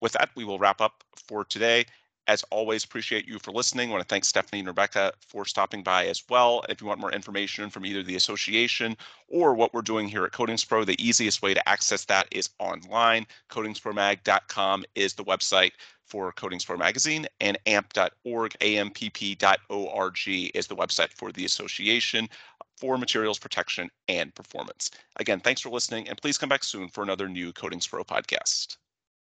With 0.01 0.13
that, 0.13 0.29
we 0.35 0.45
will 0.45 0.59
wrap 0.59 0.81
up 0.81 1.03
for 1.27 1.43
today. 1.43 1.85
As 2.27 2.43
always, 2.51 2.83
appreciate 2.83 3.27
you 3.27 3.37
for 3.39 3.51
listening. 3.51 3.89
I 3.89 3.93
want 3.93 4.01
to 4.03 4.07
thank 4.07 4.25
Stephanie 4.25 4.59
and 4.59 4.67
Rebecca 4.67 5.13
for 5.19 5.45
stopping 5.45 5.83
by 5.83 6.07
as 6.07 6.23
well. 6.29 6.63
If 6.69 6.81
you 6.81 6.87
want 6.87 6.99
more 6.99 7.11
information 7.11 7.69
from 7.69 7.85
either 7.85 8.01
the 8.01 8.15
association 8.15 8.97
or 9.27 9.53
what 9.53 9.73
we're 9.73 9.81
doing 9.81 10.07
here 10.07 10.25
at 10.25 10.31
Coatings 10.31 10.65
Pro, 10.65 10.83
the 10.83 11.01
easiest 11.03 11.41
way 11.41 11.53
to 11.53 11.69
access 11.69 12.05
that 12.05 12.27
is 12.31 12.49
online. 12.59 13.27
Coatingspromag.com 13.49 14.85
is 14.95 15.13
the 15.13 15.23
website 15.23 15.71
for 16.05 16.31
Coatings 16.31 16.65
Pro 16.65 16.77
Magazine, 16.77 17.25
and 17.41 17.57
amp.org, 17.65 18.53
ampp.org 18.59 20.17
is 20.27 20.67
the 20.67 20.75
website 20.75 21.11
for 21.11 21.31
the 21.31 21.45
association 21.45 22.29
for 22.77 22.97
materials 22.97 23.39
protection 23.39 23.89
and 24.07 24.33
performance. 24.35 24.91
Again, 25.17 25.39
thanks 25.39 25.61
for 25.61 25.69
listening, 25.69 26.07
and 26.07 26.21
please 26.21 26.37
come 26.37 26.49
back 26.49 26.63
soon 26.63 26.89
for 26.89 27.03
another 27.03 27.27
new 27.27 27.53
Coatings 27.53 27.87
Pro 27.87 28.03
podcast. 28.03 28.77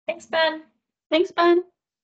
Thanks, 0.06 0.26
Ben. 0.26 0.62
Thanks, 1.10 1.30
Ben. 1.30 1.64